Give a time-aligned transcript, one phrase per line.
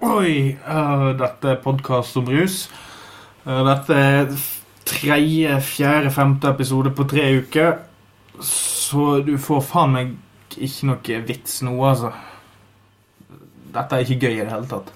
[0.00, 2.62] Oi, uh, dette er podkast om rus.
[3.44, 4.30] Uh, dette er
[4.88, 7.74] tredje, fjerde, femte episode på tre uker.
[8.40, 10.14] Så du får faen meg
[10.56, 12.14] ikke noe vits nå, altså.
[13.74, 14.88] Dette er ikke gøy i det hele tatt.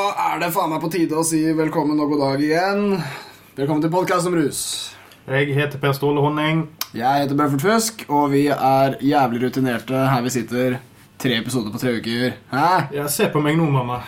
[0.00, 2.84] Da er det faen meg på tide å si velkommen og god dag igjen.
[3.58, 4.60] Velkommen til podkast om rus.
[5.28, 6.62] Jeg heter Per Ståle Honning.
[6.96, 10.78] Jeg heter Bøffert Fusk, og vi er jævlig rutinerte her vi sitter.
[11.20, 12.32] Tre episoder på tre uker.
[12.54, 12.70] Hæ?
[12.96, 13.98] Ja, se på meg nå, mamma.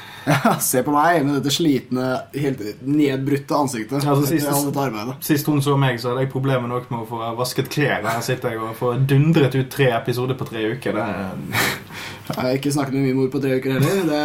[0.62, 4.04] Se på meg med dette slitne, helt nedbrutte ansiktet.
[4.06, 5.26] Ja, sist-.
[5.26, 8.04] Sist hun så meg, så hadde jeg problemer nok med å få vasket klær.
[8.06, 10.98] Her sitter jeg og får dundret ut tre episoder på tre uker.
[10.98, 11.06] Det
[12.32, 14.02] Jeg har ikke snakket med min mor på tre uker heller.
[14.09, 14.23] Det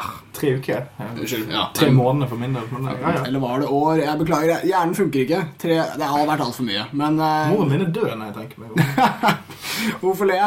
[0.00, 0.86] ah, tre uker.
[1.12, 1.52] Unnskyld.
[1.52, 1.68] Ja.
[1.76, 2.68] Tre måneder for min del.
[2.88, 3.14] Ja.
[3.26, 4.00] Eller var det år?
[4.00, 4.64] Jeg beklager.
[4.64, 5.42] Hjernen funker ikke.
[5.60, 6.88] Tre, det har vært altfor mye.
[6.96, 7.50] Men uh...
[7.52, 9.42] Moren min er død når jeg tenker meg om.
[10.02, 10.40] hvorfor le?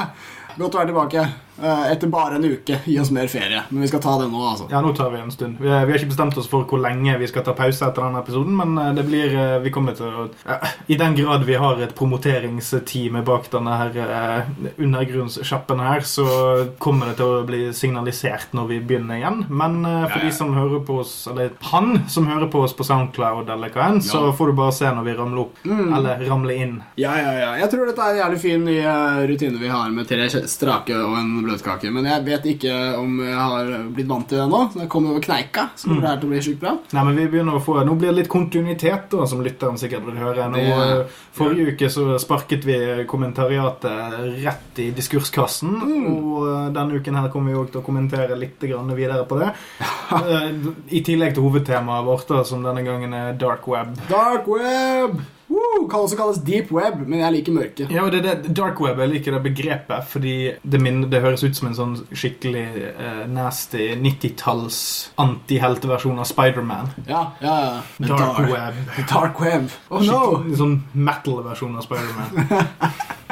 [0.58, 1.28] Godt å være tilbake.
[1.62, 2.80] Eh, etter bare en uke.
[2.86, 3.64] Gi oss mer ferie.
[3.70, 4.68] Men vi skal ta det nå, altså.
[4.72, 5.58] Ja, nå tar vi en stund.
[5.60, 8.22] Vi, vi har ikke bestemt oss for hvor lenge vi skal ta pause etter denne
[8.22, 11.56] episoden, men eh, det blir eh, Vi kommer til å ja, I den grad vi
[11.58, 16.26] har et promoteringsteam bak denne her eh, undergrunnssjappen her, så
[16.82, 19.44] kommer det til å bli signalisert når vi begynner igjen.
[19.50, 20.30] Men eh, for Ja, ja.
[20.30, 23.90] de som hører på oss, eller han som hører på oss på Soundcloud eller hva
[23.92, 25.60] enn, så får du bare se når vi ramler opp.
[25.68, 26.78] Eller ramler inn.
[27.00, 27.52] Ja, ja, ja.
[27.64, 30.96] Jeg tror dette er en jævlig fin ny eh, rutine vi har med tre strake
[30.98, 31.92] og en bløtkake.
[31.96, 34.62] Men jeg vet ikke om jeg har blitt vant til det nå.
[34.74, 36.76] Så jeg kommer over kneika, så kommer det her til å bli sjukt bra.
[36.94, 40.06] Nei, men vi begynner å få Nå blir det litt kontinuitet, da, som lytteren sikkert
[40.10, 40.48] vil høre.
[40.52, 45.76] Nå, Det- forrige forrige uke så sparket vi kommentariatet rett i diskurskassen.
[46.12, 49.54] Og eh, denne uken her kommer vi òg til å kommentere litt videre på det.
[50.08, 50.52] Eh,
[50.96, 53.92] I tillegg til hovedtemaet vårt, da, som denne gangen er dark web.
[54.10, 55.20] Dark web!
[55.48, 55.88] Woo!
[55.88, 57.88] Kan også kalles deep web, men jeg liker mørke.
[57.94, 61.46] Ja, og det det, Dark web, jeg liker det begrepet, fordi det, minner, det høres
[61.46, 64.80] ut som en sånn skikkelig eh, nasty 90-talls
[65.24, 66.92] antihelteversjon av Spiderman.
[67.08, 67.78] Ja, ja, ja.
[68.10, 68.82] Dark dark, web.
[69.14, 69.72] dark web.
[69.90, 70.22] Oh no!
[70.36, 70.78] Skikkelig Sånn
[71.08, 73.24] metal-versjon av Spiderman.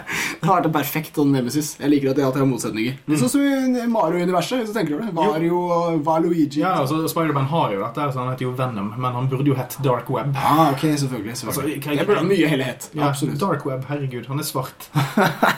[0.45, 1.72] Det har vært en perfekt sånn nemesis.
[1.81, 2.97] Jeg liker at jeg alltid har motsetninger.
[3.09, 3.16] Mm.
[3.17, 5.13] sånn som i Mario-universet, hvis du tenker over det.
[5.17, 6.59] Mario og Valuigi.
[6.61, 9.57] Ja, altså Spiderman har jo dette, så han heter jo Venom, men han burde jo
[9.57, 10.38] hett Dark Web.
[10.38, 11.34] Ah, ok, selvfølgelig.
[11.41, 11.79] selvfølgelig.
[11.81, 12.89] Altså, jeg- burde mye heller hett.
[12.94, 13.39] Ja, Absolutt.
[13.41, 14.89] Dark Web, herregud, han er svart.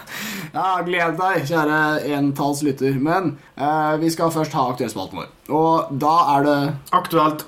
[0.53, 1.79] Ja, gled deg, kjære
[2.17, 2.95] entalls lytter.
[3.03, 5.27] Men eh, vi skal først ha aktuellspalten vår.
[5.53, 6.57] Og da er det
[6.95, 7.43] Aktuelt.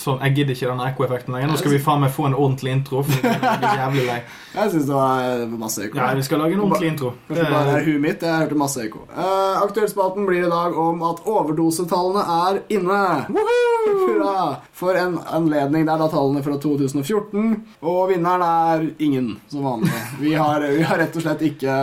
[0.00, 1.50] Sånn, Jeg gidder ikke den ekkoeffekten lenger.
[1.52, 3.02] Nå skal vi faen meg få en ordentlig intro.
[3.04, 4.20] For det blir jævlig lei.
[4.54, 5.98] Jeg syns det var masse øko.
[6.00, 7.12] Ja, vi skal lage en ordentlig intro.
[7.28, 8.24] Kanskje bare er huet mitt.
[8.26, 9.04] Jeg hørte masse øko.
[9.14, 13.00] Uh, Aktuellspalten blir i dag om at overdosetallene er inne.
[13.90, 14.56] Hurra!
[14.76, 15.86] For en anledning.
[15.86, 17.54] Det er da tallene fra 2014.
[17.86, 19.92] Og vinneren er ingen, som vanlig.
[20.20, 21.76] Vi har, vi har rett og slett ikke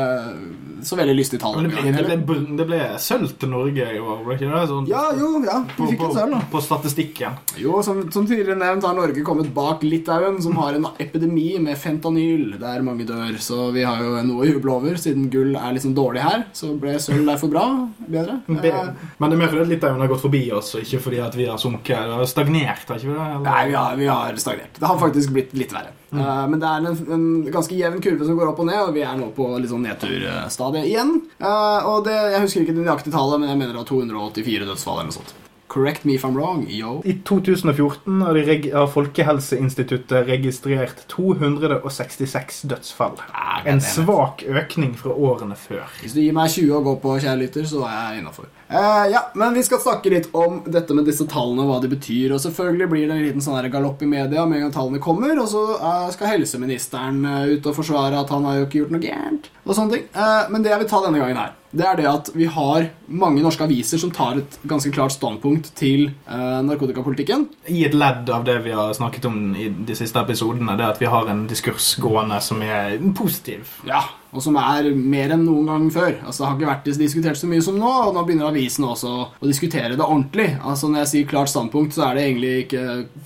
[0.85, 1.93] så veldig lyst til Men tallene.
[1.97, 4.63] det ble, det, ble, det ble sølv til Norge i år, ble ikke det?
[4.69, 5.57] Sånn, Ja, jo, ja.
[5.77, 6.41] Vi fikk på, en sølv, da.
[6.51, 7.39] på statistikken.
[7.61, 11.79] Jo, som, som tidligere nevnt har Norge kommet bak Litauen, som har en epidemi med
[11.81, 13.37] fentanyl, der mange dør.
[13.41, 16.45] Så vi har jo noe å juble over, siden gull er liksom dårlig her.
[16.53, 17.65] Så ble sølv derfor bra.
[18.07, 18.39] Bedre.
[18.47, 21.19] Be- Eh, Men det er mer fordi Litauen har gått forbi oss, og ikke fordi
[21.23, 21.97] at vi har sunket.
[21.97, 23.15] eller stagnert, ikke det?
[23.15, 23.39] Eller?
[23.45, 24.73] Nei, vi har, vi har stagnert.
[24.79, 25.93] Det har faktisk blitt litt verre.
[26.13, 28.93] Eh, men det er en, en ganske jevn kurve som går opp og ned, og
[28.95, 31.21] vi er nå på litt sånn nedturstadiet igjen.
[31.41, 34.65] Uh, og det, Jeg husker ikke det nøyaktige tallet, men jeg mener det var 284
[34.69, 35.33] dødsfall eller noe sånt.
[35.77, 37.01] Correct me if I'm wrong, yo.
[37.05, 43.19] I 2014 har, Folkehelseinstituttet registrert 266 dødsfall.
[43.31, 45.85] Ah, En svak økning fra årene før.
[46.01, 48.49] Hvis du gir meg 20 å gå på, kjære lytter, så er jeg innafor.
[48.67, 51.91] Eh, ja, men vi skal snakke litt om dette med disse tallene og hva de
[51.93, 52.33] betyr.
[52.33, 55.37] Og selvfølgelig blir det en liten sånn galopp i media med en gang tallene kommer,
[55.37, 58.97] og så eh, skal helseministeren eh, ut og forsvare at han har jo ikke gjort
[58.97, 59.51] noe gærent.
[59.67, 60.09] Og sånne ting.
[60.09, 62.85] Eh, men det jeg vil ta denne gangen her, det er det at vi har
[63.07, 67.47] mange norske aviser som tar et ganske klart standpunkt til eh, narkotikapolitikken.
[67.67, 70.93] I et ledd av det vi har snakket om i de siste episodene, det er
[70.95, 73.67] at vi har en diskurs gående som er positiv.
[73.87, 76.13] Ja, og som er mer enn noen gang før.
[76.23, 79.15] Altså, Det har ikke vært diskutert så mye som nå, og nå begynner avisene også
[79.27, 80.53] å diskutere det ordentlig.
[80.63, 82.85] Altså, Når jeg sier klart standpunkt, så er det egentlig ikke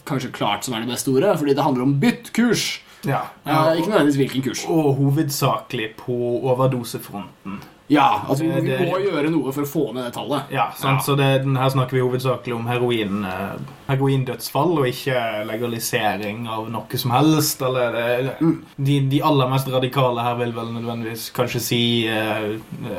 [0.10, 2.80] kanskje klart som er det beste ordet, fordi det handler om bytt kurs.
[3.06, 4.66] Ja, Eh, ikke nødvendigvis hvilken kurs.
[4.70, 6.14] Og hovedsakelig på
[6.46, 7.62] overdosefronten.
[7.92, 10.52] Ja, altså vi, vi må gjøre noe for å få ned det tallet.
[10.56, 11.04] Ja, sant?
[11.04, 13.58] Så det, her snakker vi hovedsakelig om heroin, eh,
[13.92, 17.62] heroindødsfall, og ikke legalisering av noe som helst.
[17.66, 22.56] Eller det, de, de aller mest radikale her vil vel nødvendigvis kanskje si eh,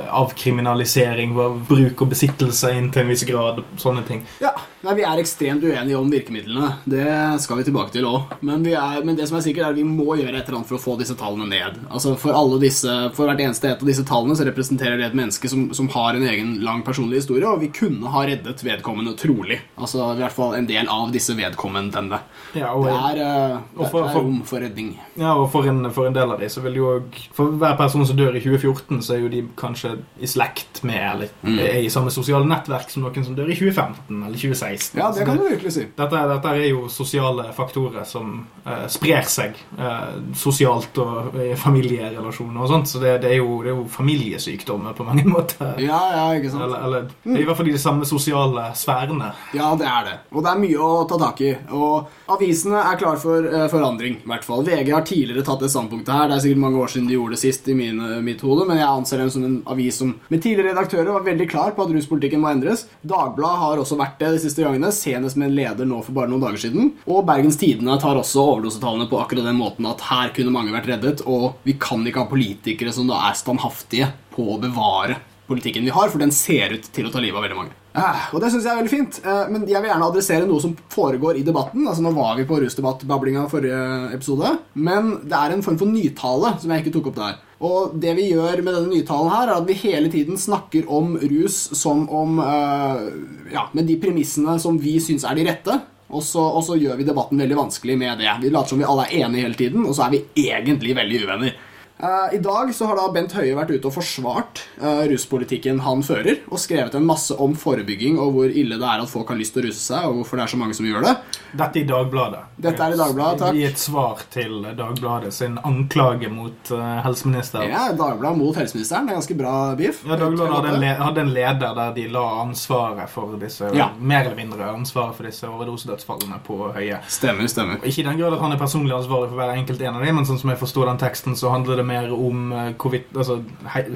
[0.08, 3.64] avkriminalisering av bruk og besittelse inntil en viss grad.
[3.80, 4.24] Sånne ting.
[4.42, 6.72] Ja, Nei, Vi er ekstremt uenige om virkemidlene.
[6.90, 7.06] Det
[7.42, 8.32] skal vi tilbake til òg.
[8.42, 8.64] Men,
[9.06, 10.82] men det som er sikkert er at vi må gjøre et eller annet for å
[10.82, 11.78] få disse tallene ned.
[11.86, 15.50] Altså For disse, for hvert eneste et av disse tallene så representerer det et menneske
[15.50, 19.60] som, som har en egen lang personlig historie, og vi kunne ha reddet vedkommende trolig.
[19.78, 22.18] Altså i hvert fall en del av disse vedkommende.
[22.54, 24.98] Ja, og, Det er, eh, Og for- det er rom for redning.
[25.16, 27.02] ja, og for, en, for en del av de så vil jo
[27.32, 31.00] For hver person som dør i 2014, så er jo de kanskje i slekt med
[31.12, 31.28] eller
[31.60, 34.98] er i samme sosiale nettverk som noen som dør i 2015 eller 2016.
[34.98, 35.86] Ja, det kan du virkelig si.
[35.96, 42.60] Dette, dette er jo sosiale faktorer som eh, sprer seg eh, sosialt og i familierelasjoner
[42.62, 45.74] og sånt, så det, det, er jo, det er jo familiesykdommer på mange måter.
[45.82, 46.64] Ja, ja, ikke sant?
[46.64, 49.32] Eller, eller er i hvert fall i de samme sosiale sfærene.
[49.54, 50.16] Ja, det er det.
[50.32, 51.52] Og det er mye å ta tak i.
[51.74, 54.64] Og avisene er klar for eh, forandring, i hvert fall.
[54.66, 56.30] VG har tidligere tatt det standpunktet her.
[56.30, 58.80] Det er sikkert mange år siden de gjorde det sist i mine, mitt hode, men
[58.80, 61.94] jeg anser dem som en avis som med tidligere redaktører var veldig klar på at
[61.96, 62.86] ruspolitikken må endres.
[63.02, 66.32] Dagbladet har også vært det de siste gangene, senest med en leder nå for bare
[66.32, 66.94] noen dager siden.
[67.08, 70.90] Og Bergens Tidende tar også overdosetallene på akkurat den måten at her kunne mange vært
[70.92, 75.84] reddet, og vi kan ikke ha politikere som da er standhaftige på å bevare politikken
[75.84, 77.81] vi har, for den ser ut til å ta livet av veldig mange.
[77.92, 79.18] Eh, og det syns jeg er veldig fint.
[79.20, 81.84] Eh, men jeg vil gjerne adressere noe som foregår i debatten.
[81.84, 83.80] Altså Nå var vi på rusdebattbablinga forrige
[84.16, 87.40] episode, men det er en form for nytale som jeg ikke tok opp der.
[87.62, 91.14] Og det vi gjør med denne nytalen her, er at vi hele tiden snakker om
[91.20, 93.08] rus som om eh,
[93.52, 95.80] Ja, med de premissene som vi syns er de rette.
[96.12, 98.32] Og så, og så gjør vi debatten veldig vanskelig med det.
[98.42, 101.20] Vi later som vi alle er enige hele tiden, og så er vi egentlig veldig
[101.24, 101.54] uvenner.
[102.02, 106.00] Eh, I dag så har da Bent Høie vært ute og forsvart eh, ruspolitikken han
[106.02, 109.38] fører, og skrevet en masse om forebygging og hvor ille det er at folk har
[109.38, 111.12] lyst til å ruse seg, og hvorfor det er så mange som gjør det.
[111.52, 112.40] Dette i Dagbladet.
[112.64, 113.58] Dette er i Dagbladet, takk.
[113.60, 117.70] I et svar til Dagbladet sin anklage mot uh, helseministeren.
[117.70, 119.06] Ja, Dagbladet mot helseministeren.
[119.06, 120.02] Det er ganske bra beef.
[120.08, 123.90] Ja, Dagbladet hadde en, hadde en leder der de la ansvaret for disse Ja.
[124.00, 126.98] mer eller mindre ansvaret for disse overdosedødsfallene på Høie.
[127.12, 127.78] Stemmer, stemmer.
[127.86, 130.18] Ikke i den grad at han er personlig ansvarlig for hver enkelt en av dem,
[130.18, 133.38] men sånn som jeg forstår den teksten, så handler det mer om eh, hvorvidt altså,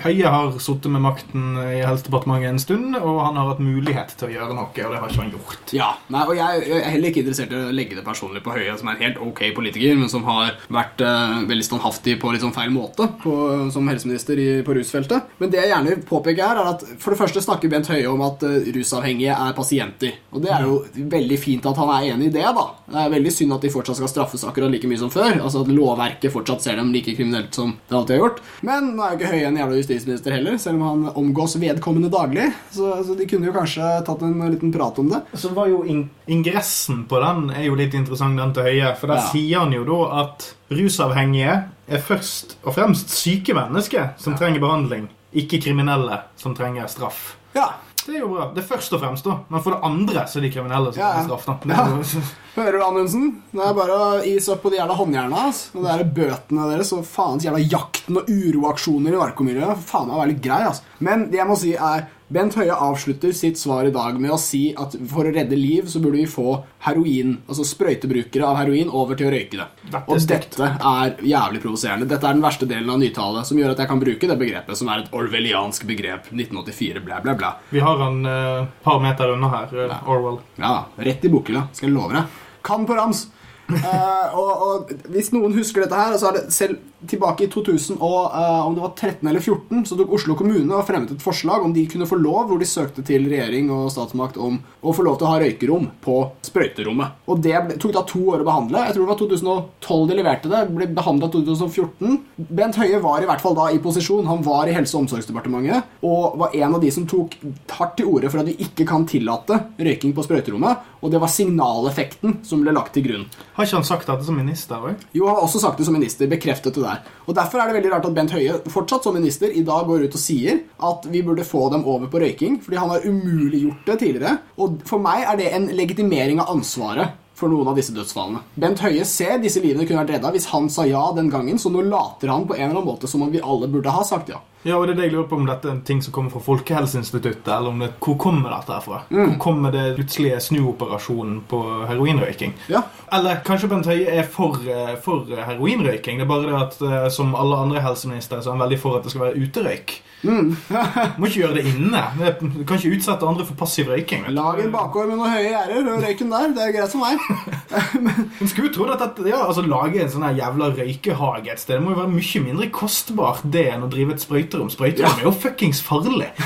[0.05, 4.29] Høie har sittet med makten i Helsedepartementet en stund, og han har hatt mulighet til
[4.29, 5.75] å gjøre noe, og det har ikke han gjort.
[5.77, 8.55] Ja, nei, og jeg, jeg er heller ikke interessert i å legge det personlig på
[8.55, 12.33] Høie, som er en helt ok politiker, men som har vært uh, veldig standhaftig på
[12.35, 13.35] litt sånn feil måte på,
[13.75, 15.33] som helseminister i, på rusfeltet.
[15.41, 18.07] Men det jeg gjerne vil påpeke her, er at for det første snakker Bent Høie
[18.11, 20.21] om at uh, rusavhengige er pasienter.
[20.35, 20.81] Og det er jo
[21.17, 22.67] veldig fint at han er enig i det, da.
[22.87, 25.41] Det er veldig synd at de fortsatt skal straffes akkurat like mye som før.
[25.41, 28.41] Altså at lovverket fortsatt ser dem like kriminelt som det alltid har gjort.
[28.67, 32.11] Men nå er jo ikke Høie en jævla justisminister heller, selv om han omgås vedkommende
[32.11, 32.49] daglig.
[32.75, 35.21] Så, så de kunne jo kanskje tatt en liten prat om det.
[35.39, 38.91] Så var jo in ingressen på den er jo litt interessant, den til Høie.
[38.99, 39.29] For der Ja.
[39.31, 41.57] sier han jo da at rusavhengige
[41.89, 47.37] er først og fremst syke mennesker som trenger behandling, ikke kriminelle som trenger straff.
[47.55, 47.69] Ja,
[48.07, 48.45] Det er jo bra.
[48.55, 49.37] Det er først og fremst, da.
[49.51, 51.25] Men for det andre så er de kriminelle som Ja, ja.
[51.27, 51.47] straff.
[51.47, 51.57] da.
[51.75, 53.25] Er Hører du, Amundsen?
[53.53, 55.43] Det er bare å is opp på de jævla håndjerna.
[55.75, 59.83] Og det er bøtene deres og faens jævla jakten og uroaksjoner i narkomiljøet.
[59.91, 60.83] Faen meg være litt grei, altså.
[61.05, 64.39] Men det jeg må si er Bent Høie avslutter sitt svar i dag med å
[64.41, 68.91] si at for å redde liv så burde vi få heroin, altså sprøytebrukere av heroin
[68.91, 69.67] over til å røyke det.
[69.93, 72.09] Dette Og dette er jævlig provoserende.
[72.11, 74.81] Dette er den verste delen av nytale som gjør at jeg kan bruke det begrepet,
[74.81, 76.33] som er et orwelliansk begrep.
[76.33, 77.53] 1984, bla, bla, bla.
[77.71, 80.43] Vi har han et par meter unna her, eh, Orwell.
[80.59, 82.43] Ja, rett i bokhylla, skal jeg love deg.
[82.67, 83.29] Kan på rams.
[83.71, 87.99] Uh, og, og hvis noen husker dette her, så er det selv tilbake i 2000
[88.01, 91.23] og uh, om det var 13 eller 14, så tok Oslo kommune og fremmet et
[91.23, 94.95] forslag om de kunne få lov, hvor de søkte til regjering og statsmakt om å
[94.97, 97.21] få lov til å ha røykerom på sprøyterommet.
[97.29, 98.87] Og det ble, tok da to år å behandle.
[98.89, 100.63] Jeg tror det var 2012 de leverte det.
[100.73, 102.17] ble behandla 2014.
[102.57, 104.29] Bent Høie var i hvert fall da i posisjon.
[104.31, 107.37] Han var i Helse- og omsorgsdepartementet og var en av de som tok
[107.77, 110.93] hardt til orde for at vi ikke kan tillate røyking på sprøyterommet.
[111.05, 113.27] Og det var signaleffekten som ble lagt til grunn.
[113.57, 115.05] Har ikke han sagt dette som minister òg?
[115.17, 116.96] Jo, han har også sagt det som minister, bekreftet det der.
[117.27, 120.07] Og Derfor er det veldig rart at Bent Høie fortsatt som minister i dag går
[120.07, 123.87] ut og sier at vi burde få dem over på røyking, fordi han har umuliggjort
[123.89, 124.39] det tidligere.
[124.63, 128.41] Og for meg er det en legitimering av ansvaret for noen av disse dødsfallene.
[128.57, 131.73] Bent Høie ser disse livene kunne vært redda hvis han sa ja den gangen, så
[131.73, 134.33] nå later han på en eller annen måte som om vi alle burde ha sagt
[134.33, 134.41] ja.
[134.67, 136.33] Ja, og det er det jeg lurer på om dette er en ting som kommer
[136.35, 139.03] fra Folkehelseinstituttet, eller om det, hvor kommer dette herfra?
[139.11, 139.21] Mm.
[139.21, 142.57] Hvor kommer det plutselige snuoperasjonen på heroinrøyking?
[142.73, 142.83] Ja.
[143.15, 146.19] Eller kanskje Bent Høie er for, eh, for heroinrøyking.
[146.19, 148.99] Det er bare det at eh, som alle andre helseministre så er han veldig for
[148.99, 150.01] at det skal være uterøyk.
[150.27, 150.57] Mm.
[151.19, 152.03] Må ikke gjøre det inne.
[152.41, 154.27] Du kan ikke utsette andre for passiv røyking.
[154.35, 156.49] Lag en bakgård med noen høye gjerder og røyken der.
[156.57, 157.21] Det er greit som meg.
[158.07, 161.79] Men skulle tro trodd at dette, ja, altså lage en sånn jævla røykehage et sted
[161.79, 164.56] Det må jo være mye mindre kostbart det enn å drive et sprøyterom.
[164.73, 166.31] Sprøyterom er jo fuckings farlig.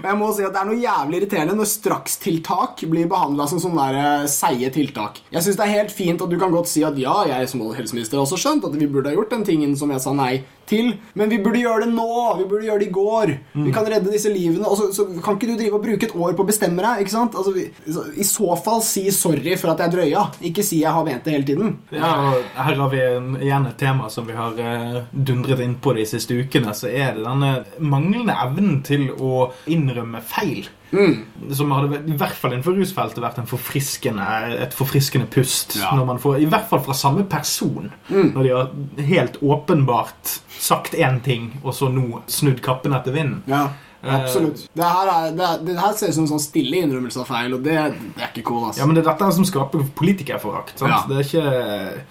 [0.00, 3.62] Og jeg må si at Det er noe jævlig irriterende når strakstiltak blir behandla som
[3.62, 5.20] sånne der, eh, seige tiltak.
[5.32, 7.62] Jeg synes det er helt fint at du kan godt si at ja, jeg som
[7.74, 10.40] helseminister har også skjønt at vi burde ha gjort den tingen som jeg sa nei
[10.70, 12.06] til, men vi burde gjøre det nå!
[12.38, 13.32] Vi burde gjøre det i går!
[13.66, 14.68] Vi kan redde disse livene.
[14.68, 17.02] Og så, så kan ikke du drive og bruke et år på å bestemme deg.
[17.04, 17.36] ikke sant?
[17.38, 20.24] Altså, vi, så, I så fall si sorry for at jeg drøya.
[20.50, 21.74] Ikke si jeg har ment det hele tiden.
[21.94, 23.02] Ja, og Her har vi
[23.46, 26.74] igjen et tema som vi har eh, dundret inn på de siste ukene.
[26.76, 27.52] Så er det denne
[27.82, 29.50] manglende evnen til å
[29.90, 30.68] innrømme feil.
[31.54, 34.24] Som hadde i hvert fall innenfor rusfeltet vært en forfriskende,
[34.64, 35.76] et forfriskende pust.
[35.78, 35.92] Ja.
[35.98, 37.92] Når man får, I hvert fall fra samme person.
[38.10, 38.72] Når de har
[39.10, 43.44] helt åpenbart sagt én ting, og så nå snudd kappen etter vinden.
[43.50, 43.68] Ja,
[44.02, 44.68] Eh, absolutt.
[44.72, 47.52] Det her, er, det, det her ser ut som en sånn stille innrømmelse av feil,
[47.56, 47.76] og det,
[48.16, 48.62] det er ikke cool.
[48.70, 48.80] altså.
[48.80, 50.80] Ja, men Det er dette som skaper politikerforakt.
[50.80, 51.02] Ja.
[51.08, 51.44] Det, er ikke,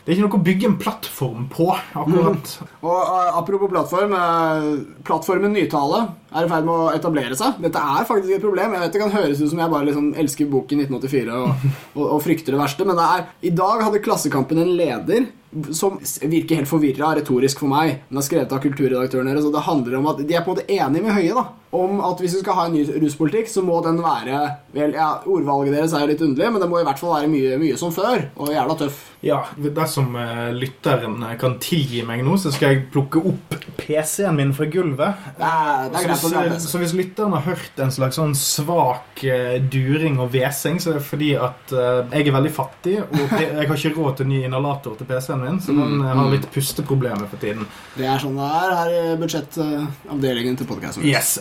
[0.06, 2.54] det er ikke noe å bygge en plattform på, akkurat.
[2.84, 4.14] Og uh, Apropos plattform.
[4.14, 7.58] Uh, plattformen Nytale er i ferd med å etablere seg.
[7.64, 8.76] Dette er faktisk et problem.
[8.76, 12.06] Jeg vet Det kan høres ut som jeg bare liksom elsker boken 1984 og, og,
[12.06, 15.30] og frykter det verste, men det er, i dag hadde Klassekampen en leder
[15.74, 18.04] som virker helt forvirra retorisk for meg.
[18.10, 20.60] Den er skrevet av kulturredaktøren deres, og det handler om at de er på en
[20.60, 21.46] måte enige med Høie da,
[21.80, 24.44] om at hvis vi skal ha en ny ruspolitikk, så må den være
[24.76, 27.32] vel, ja, Ordvalget deres er jo litt underlig, men det må i hvert fall være
[27.34, 29.02] mye, mye som før, og jævla tøff.
[29.26, 34.54] Ja, Dersom uh, lytteren kan tilgi meg nå, så skal jeg plukke opp PC-en min
[34.56, 35.30] fra gulvet.
[35.40, 38.18] Det er, det er greit så, hvis, med så hvis lytteren har hørt en slags
[38.20, 42.52] sånn svak eh, during og hvesing, så er det fordi at eh, jeg er veldig
[42.56, 46.14] fattig, og jeg har ikke råd til ny inhalator til PC-en min, så den eh,
[46.20, 47.66] har litt pusteproblemer for tiden.
[47.96, 51.08] Det er sånn det er her i budsjettavdelingen til podkasten.
[51.08, 51.36] Yes.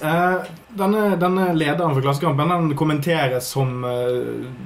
[0.78, 3.82] denne, denne lederen for Klassekampen den kommenteres som,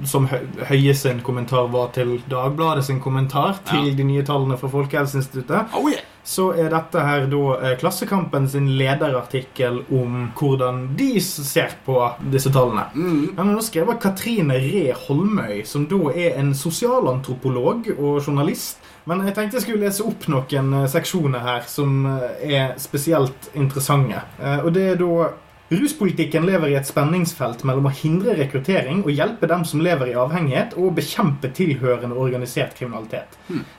[0.07, 0.27] som
[0.69, 3.95] Høie sin kommentar var til Dagbladet sin kommentar til Ja.
[3.97, 5.73] de nye tallene fra Folkehelseinstituttet.
[5.75, 6.01] Oh, yeah.
[6.23, 11.97] Så er dette her da eh, Klassekampen sin lederartikkel om hvordan de ser på
[12.31, 12.85] disse tallene.
[12.95, 13.35] Mm.
[13.35, 18.79] Den er skrevet av Katrine Re Holmøy, som da er en sosialantropolog og journalist.
[19.09, 23.51] Men jeg tenkte jeg skulle lese opp noen eh, seksjoner her som eh, er spesielt
[23.53, 24.23] interessante.
[24.63, 25.33] Og det er da
[25.71, 30.17] Ruspolitikken lever i et spenningsfelt mellom å hindre rekruttering og hjelpe dem som lever i
[30.19, 33.37] avhengighet, og bekjempe tilhørende organisert kriminalitet.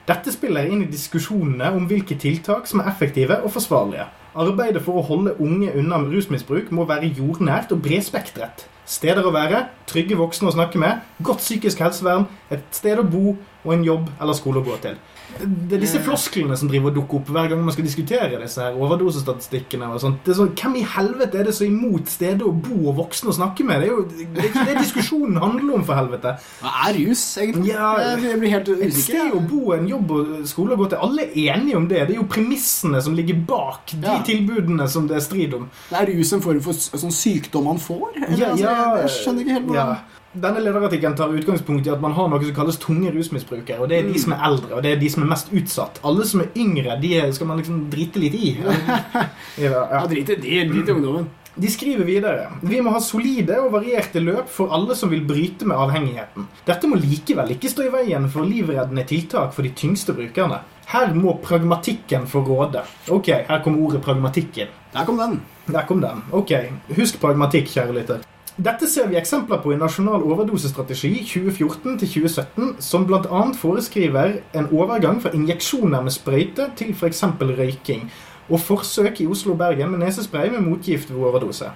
[0.08, 4.08] Dette spiller inn i diskusjonene om hvilke tiltak som er effektive og forsvarlige.
[4.34, 8.64] Arbeidet for å holde unge unna rusmisbruk må være jordnært og bredspektret.
[8.88, 13.36] Steder å være, trygge voksne å snakke med, godt psykisk helsevern, et sted å bo
[13.36, 14.98] og en jobb eller skole å gå til.
[15.40, 18.60] Det er disse flosklene som driver og dukker opp hver gang man skal diskutere disse
[18.62, 19.88] her overdosestatistikkene.
[19.94, 20.20] og sånt.
[20.24, 23.32] Det er sånn, Hvem i helvete er det er imot stedet å bo og voksne
[23.32, 23.82] å snakke med?
[23.82, 26.34] Det er jo det er det diskusjonen handler om, for helvete.
[26.62, 27.72] Hva er rus, egentlig?
[27.74, 29.02] Ja, jeg, blir helt Et usikker.
[29.02, 30.98] sted å bo, en jobb og skole å gå til.
[31.08, 32.06] Alle er enige om det.
[32.08, 34.20] Det er jo premissene som ligger bak de Ja.
[34.22, 35.68] tilbudene som det er strid om.
[35.90, 38.16] Det er rus en form for sånn sykdom man får?
[38.16, 39.96] Eller, Ja, altså, jeg, jeg skjønner ikke helt hvordan ja.
[40.34, 43.78] Denne lederartikkelen tar utgangspunkt i at man har noe som kalles tunge rusmisbrukere.
[43.80, 44.18] Og det er de Mm.
[44.24, 46.00] som er eldre, og det er de som er mest utsatt.
[46.04, 48.56] Alle som er yngre, de skal man liksom drite litt i.
[49.58, 51.28] Ja, Ja, drite drit i ungdommen.
[51.56, 55.64] De skriver videre Vi må ha solide og varierte løp for alle som vil bryte
[55.64, 56.48] med avhengigheten.
[56.66, 60.58] Dette må likevel ikke stå i veien for livreddende tiltak for de tyngste brukerne.
[60.86, 62.82] Her må pragmatikken få råde.
[63.08, 64.66] Ok, her kom ordet pragmatikken.
[64.92, 65.40] Der kom den.
[65.70, 66.22] Der kom den.
[66.32, 66.50] Ok,
[66.96, 68.18] Husk pragmatikk, kjære lytter.
[68.54, 73.40] Dette ser vi eksempler på i Nasjonal overdosestrategi 2014-2017, som bl.a.
[73.58, 77.24] foreskriver en overgang fra injeksjoner med sprøyte til f.eks.
[77.42, 78.04] røyking.
[78.52, 81.70] Og forsøk i Oslo og Bergen med nesespray med motgift ved overdose.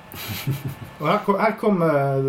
[1.01, 2.27] Og her, kom- her kommer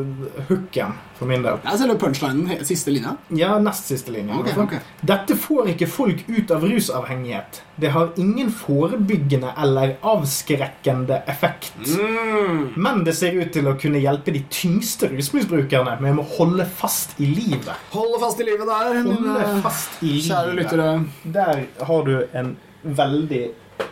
[0.47, 1.57] hooken for min del.
[1.65, 3.15] Det er det punchlinen, siste linja.
[3.35, 4.37] Ja, nest siste linja.
[4.39, 4.79] Okay, okay.
[5.01, 7.59] Dette får ikke folk ut av rusavhengighet.
[7.81, 11.73] Det har ingen forebyggende eller avskrekkende effekt.
[11.97, 12.69] Mm.
[12.79, 17.17] Men det ser ut til å kunne hjelpe de tyngste rusmisbrukerne med å holde fast
[17.19, 17.73] i livet.
[17.91, 20.29] Holde fast i livet der, Holde fast i livet.
[20.29, 20.89] kjære lyttere.
[21.39, 22.53] Der har du en
[22.83, 23.49] veldig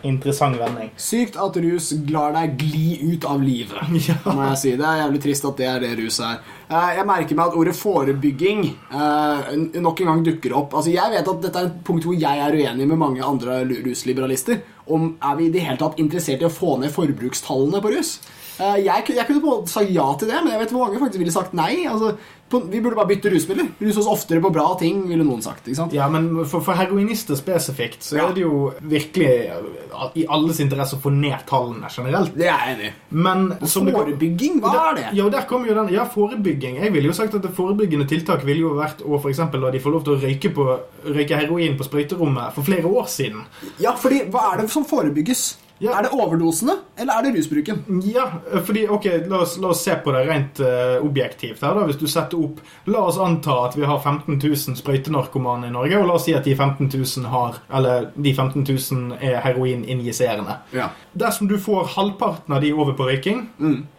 [0.08, 0.90] interessant vending.
[1.00, 3.82] Sykt at rus lar deg gli ut av livet.
[4.08, 4.16] Ja.
[4.34, 4.72] må jeg si.
[4.80, 6.40] Det er jævlig trist at det er det rus er.
[6.70, 9.52] Eh, Jeg merker meg at ordet forebygging eh,
[9.82, 10.74] nok en gang dukker opp.
[10.78, 13.62] Altså, Jeg vet at dette er et punkt hvor jeg er uenig med mange andre
[13.86, 14.62] rusliberalister.
[14.88, 18.18] Om Er vi i det hele tatt interessert i å få ned forbrukstallene på rus?
[18.60, 20.88] Eh, Jeg, jeg kunne på en måte sagt ja til det, men jeg vet hvor
[20.88, 21.86] mange faktisk ville sagt nei.
[21.90, 22.16] Altså,
[22.48, 23.68] på, vi burde bare bytte rusmidler.
[23.84, 25.66] Rus oss oftere på bra ting, ville noen sagt.
[25.92, 28.30] Ja, men for, for heroinister spesifikt så Ja.
[28.30, 29.68] er det jo virkelig eh,
[30.16, 32.32] i alles interesse å få ned tallene generelt.
[32.40, 32.94] Det er jeg enig i.
[33.20, 35.06] Men Forebygging, hva er det?
[35.20, 36.80] Ja, der kom jo den, ja, forebygging.
[36.82, 39.72] Jeg ville jo sagt at det forebyggende tiltak ville jo vært å for eksempel la
[39.76, 40.66] de få lov til å røyke, på,
[41.06, 43.44] røyke heroin på sprøyterommet for flere år siden.
[43.84, 45.58] Ja, fordi Hva er det som forebygges?
[45.80, 45.94] Ja.
[45.98, 47.84] Er det overdosene, eller er det rusbruken?
[48.06, 48.26] Ja,
[48.66, 52.00] fordi, ok, la oss, la oss se på det rent uh, objektivt her da, hvis
[52.02, 56.10] du setter opp La oss anta at vi har 15 000 sprøytenarkomane i Norge, og
[56.10, 60.58] la oss si at de 15 000 har Eller de 15 000 er heroininjiserende.
[60.74, 60.90] Ja.
[61.14, 63.46] Dersom du får halvparten av de over på røyking,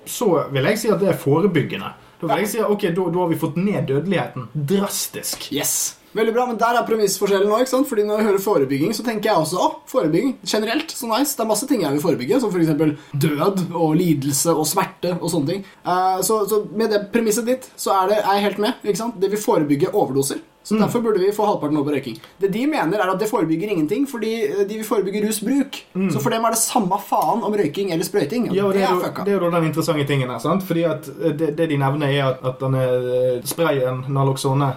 [0.09, 1.93] så vil jeg si at det er forebyggende.
[2.19, 5.51] Da vil jeg si at ok, da, da har vi fått ned dødeligheten drastisk.
[5.55, 5.99] Yes.
[6.19, 7.69] Veldig bra, men Der er premissforskjellen òg.
[7.89, 10.91] Fordi Når jeg hører forebygging, så tenker jeg også å, forebygging generelt.
[10.91, 11.37] så nice.
[11.37, 12.99] Det er masse ting jeg vil forebygge, som f.eks.
[13.15, 15.17] død og lidelse og smerte.
[15.21, 15.65] og sånne ting.
[15.87, 18.85] Uh, så, så med det premisset ditt så er, det, er jeg helt med.
[18.85, 19.21] ikke sant?
[19.21, 20.43] Det vil forebygge overdoser.
[20.69, 22.19] Så Derfor burde vi få halvparten over på røyking.
[22.43, 25.79] Det de mener, er at det forebygger ingenting, fordi eh, de vil forebygge rusbruk.
[26.13, 28.51] Så for dem er det samme faen om røyking eller sprøyting.
[28.53, 30.43] Ja, det, det er jo, det er jo den interessante tingen her.
[30.45, 30.67] sant?
[30.69, 34.69] Fordi at eh, det, det de nevner, er at, at denne eh, sprayen, Naloxone,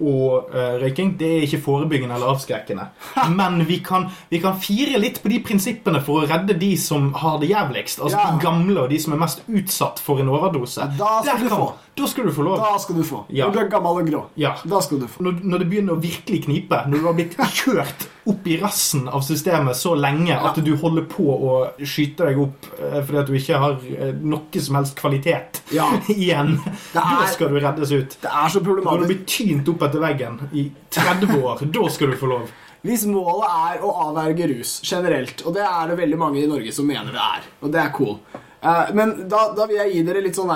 [0.00, 2.86] og uh, røyking, det er ikke forebyggende eller avskrekkende.
[3.40, 7.10] Men vi kan, vi kan fire litt på de prinsippene for å redde de som
[7.18, 8.00] har det jævligst.
[8.04, 8.30] Altså Ja.
[8.36, 10.86] de gamle og de som er mest utsatt for en overdose.
[10.98, 11.72] Da skal Der du få.
[12.00, 12.60] Da skal du få lov.
[12.62, 13.24] Da skal du få.
[13.34, 13.46] Ja.
[13.46, 14.20] Når du er gammel og grå.
[14.40, 14.54] Ja.
[14.64, 15.22] Da skal du få.
[15.24, 19.08] Når, når det begynner å virkelig knipe, når du har blitt kjørt opp i rassen
[19.08, 23.30] av systemet så lenge at du holder på å skyte deg opp eh, fordi at
[23.30, 25.86] du ikke har eh, noe som helst kvalitet Ja.
[26.12, 28.18] igjen, er- da skal du reddes ut.
[28.22, 29.08] Det er så Når du problematisk.
[29.12, 32.50] blir tynt opp etter veggen i 30 år, da skal du få lov.
[32.86, 36.72] Hvis målet er å avverge rus generelt, og det er det veldig mange i Norge
[36.72, 38.14] som mener det er, og det er cool
[38.62, 40.50] Eh, Men da, da vil jeg gi dere litt sånn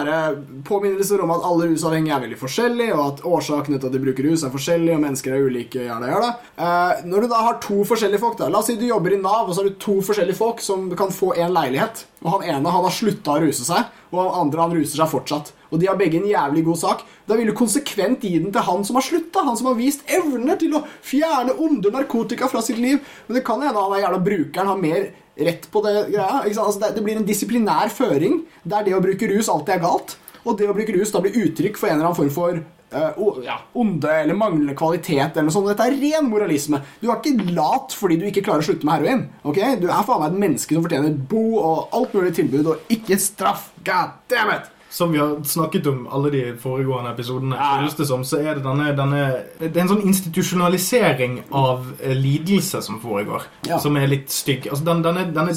[0.69, 4.29] påminnelser om at alle rusavhengige er veldig forskjellige, og at årsakene til at de bruker
[4.29, 5.87] rus, er forskjellige, og mennesker er ulike.
[5.89, 6.31] Jada, jada.
[6.59, 9.21] Eh, Når du da har to forskjellige folk da, La oss si du jobber i
[9.21, 12.05] Nav, og så har du to forskjellige folk som kan få en leilighet.
[12.25, 15.11] Og Han ene han har slutta å ruse seg, og han andre han ruser seg
[15.11, 15.53] fortsatt.
[15.75, 17.05] Og de har begge en jævlig god sak.
[17.27, 19.45] Da vil du konsekvent gi den til han som har slutta.
[19.45, 23.03] Han som har vist evne til å fjerne onde narkotika fra sitt liv.
[23.27, 26.45] Men det kan hende han er jævla brukeren har mer rett på det greia.
[26.45, 30.17] Altså, det, det blir en disiplinær føring der det å bruke rus alltid er galt.
[30.45, 32.63] Og det å bruke rus da blir uttrykk for en eller annen form for
[32.95, 35.33] Uh, ja, onde eller manglende kvalitet.
[35.33, 35.67] eller noe sånt.
[35.67, 36.79] Dette er ren moralisme.
[37.01, 39.25] Du er ikke lat fordi du ikke klarer å slutte med heroin.
[39.43, 39.59] ok?
[39.83, 43.19] Du er faen meg et menneske som fortjener bo og alt mulig tilbud, og ikke
[43.19, 43.73] straff.
[43.83, 44.71] God damn it!
[44.95, 48.63] Som vi har snakket om alle de foregående episodene, føles det som, så er det
[48.63, 49.23] denne, denne
[49.59, 53.79] Det er en sånn institusjonalisering av eh, lidelse som foregår, Ja.
[53.83, 54.69] som er litt stygg.
[54.71, 55.57] Altså, den, denne, denne,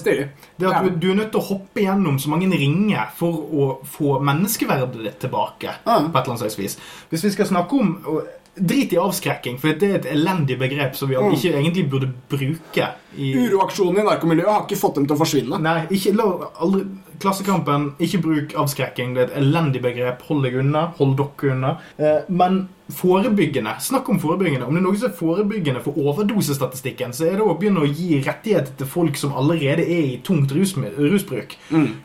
[0.58, 3.68] det at du, du er nødt til å hoppe gjennom så mange ringer for å
[3.86, 5.76] få menneskeverdet ditt tilbake.
[5.86, 6.00] Ja.
[6.02, 6.78] på et eller annet slags vis.
[7.12, 7.94] Hvis vi skal snakke om
[8.60, 11.34] Drit i avskrekking, for det er et elendig begrep som vi Mm.
[11.34, 12.88] ikke egentlig burde bruke.
[13.18, 13.34] i...
[13.34, 15.60] Uroaksjonen i narkomiljøet har ikke fått dem til å forsvinne.
[15.62, 16.84] Nei, ikke, la, aldri,
[17.20, 19.16] Klassekampen, ikke bruk avskrekking.
[19.16, 20.22] Det er et elendig begrep.
[20.30, 20.84] Hold deg unna.
[21.00, 21.72] Hold dere unna.
[21.98, 23.76] Eh, men forebyggende.
[23.82, 24.66] Snakk om forebyggende.
[24.66, 27.90] Om det er noe som er forebyggende for overdosestatistikken, så er det å begynne å
[27.90, 30.96] gi rettigheter til folk som allerede er i tungt rusbruk.
[30.98, 31.58] rusbruk.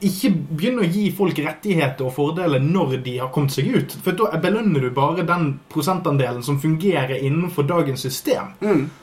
[0.03, 3.97] Ikke begynne å gi folk rettigheter og fordeler når de har kommet seg ut.
[4.03, 8.55] For da belønner du bare den prosentandelen som fungerer innenfor dagens system.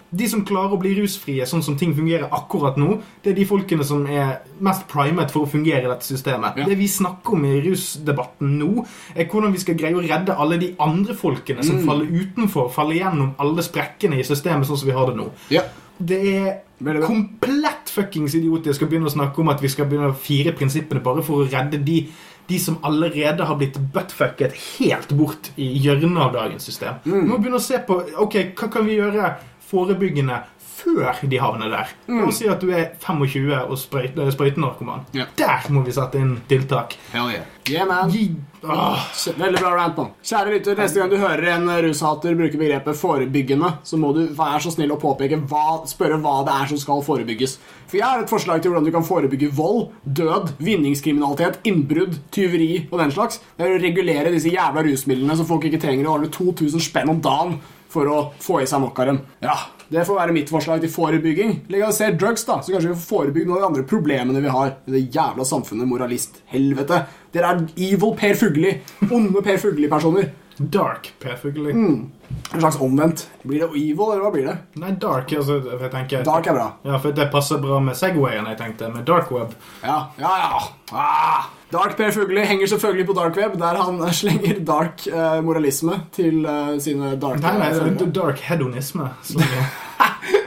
[0.10, 3.45] De som klarer å bli rusfrie sånn som ting fungerer akkurat nå, det er de
[3.50, 6.58] folkene som er mest primet for å fungere i dette systemet.
[6.58, 6.69] Ja.
[6.69, 10.58] Det vi snakker om i rusdebatten nå, er hvordan vi skal greie å redde alle
[10.62, 14.98] de andre folkene som faller utenfor, faller gjennom alle sprekkene i systemet sånn som vi
[14.98, 15.30] har det nå.
[15.54, 15.67] Ja.
[16.00, 20.17] Det er komplett fuckings idiotisk å begynne å snakke om at vi skal begynne å
[20.17, 22.02] fire prinsippene bare for å redde de
[22.50, 26.98] de som allerede har blitt buttfucket helt bort i hjørnet av dagens system.
[27.06, 27.19] Mm.
[27.19, 29.28] Vi må begynne å se på ok, hva kan vi gjøre
[29.69, 30.41] forebyggende
[30.79, 31.89] før de havner der.
[32.08, 35.01] La oss si at du er 25 og sprøyt- sprøytenarkoman.
[35.12, 35.17] Mm.
[35.19, 35.25] Ja.
[35.36, 36.93] Der må vi sette inn tiltak.
[37.12, 37.43] Hell yeah.
[37.69, 38.10] Yeah, man.
[38.10, 38.29] Gi,
[38.63, 39.01] åh,
[39.38, 40.13] Veldig bra rant, mann.
[40.25, 44.62] Kjære lytter, neste gang du hører en rushater bruke begrepet forebyggende, så må du være
[44.63, 47.58] så snill å påpeke hva, spørre hva det er som skal forebygges.
[47.91, 52.88] For jeg har et forslag til hvordan du kan forebygge vold, død, vinningskriminalitet, innbrudd, tyveri
[52.89, 53.41] og den slags.
[53.60, 57.12] Det er å regulere disse jævla rusmidlene så folk ikke trenger å ordne 2000 spenn
[57.13, 59.21] om dagen for å få i seg dem.
[59.43, 59.58] Ja,
[59.89, 61.54] Det får være mitt forslag til forebygging.
[61.73, 64.75] Legaliser drugs, da, så kanskje vi får forebygge noen av de andre problemene vi har
[64.86, 65.89] i det jævla samfunnet.
[65.89, 66.43] Moralist.
[66.54, 66.99] Helvete.
[67.34, 68.75] Dere er evil Per Fugli.
[69.10, 70.30] Onde Per Fugli-personer.
[70.60, 71.38] Dark Per
[71.74, 72.12] Mm.
[72.54, 73.28] En slags omvendt.
[73.43, 74.58] Blir det evil, eller hva blir det?
[74.76, 76.67] Nei, dark, altså, jeg tenker Dark er bra.
[76.86, 79.56] Ja, for det passer bra med Segwayen, jeg tenkte, med dark web.
[79.84, 80.60] Ja, ja, ja.
[80.91, 81.48] Ah.
[81.72, 86.45] Dark Per Fugli henger selvfølgelig på dark web, der han slenger dark eh, moralisme til
[86.45, 89.12] eh, sine dark Nei, nei, det er dark hedonisme.
[89.30, 89.45] Det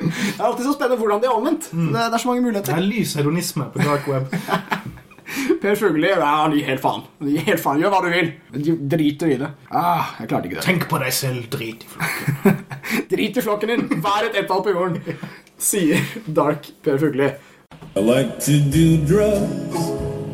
[0.02, 1.68] Det er alltid så spennende hvordan de er omvendt.
[1.70, 2.74] Det, det er så mange muligheter.
[2.74, 4.34] Det er lys hedonisme på dark web.
[5.62, 7.04] Per Fugli ja, han gir helt faen.
[7.20, 7.80] Han gir helt faen.
[7.82, 8.32] Gjør hva du vil.
[8.56, 9.50] De driter i det.
[9.70, 10.66] Ah, jeg klarte ikke det.
[10.66, 12.60] Tenk på deg selv, drit i flokken.
[13.12, 13.86] Drit i flokken din.
[14.04, 15.18] Vær et ettall på jorden,
[15.60, 17.30] sier Dark Per Fugli.
[17.96, 19.76] I like to do drugs.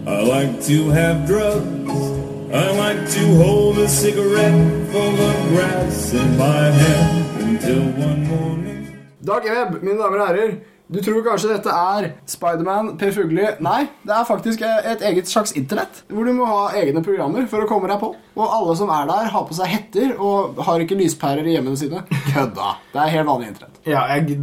[0.09, 2.19] I like to have drugs.
[2.51, 4.57] I like to hold a cigarette
[4.91, 8.87] full of grass in my hand until one morning.
[9.21, 10.55] Dark Web, mine damer og herrer.
[10.89, 13.45] Du tror kanskje dette er Spiderman, Per Fugli.
[13.61, 16.01] Nei, det er faktisk et eget slags internett.
[16.09, 18.15] Hvor du må ha egne programmer for å komme deg på.
[18.39, 21.77] Og alle som er der, har på seg hetter og har ikke lyspærer i hjemmene
[21.77, 22.01] sine.
[22.31, 22.73] Kødda.
[22.95, 23.83] Det er helt vanlig internett.
[23.85, 24.39] Ja, jeg,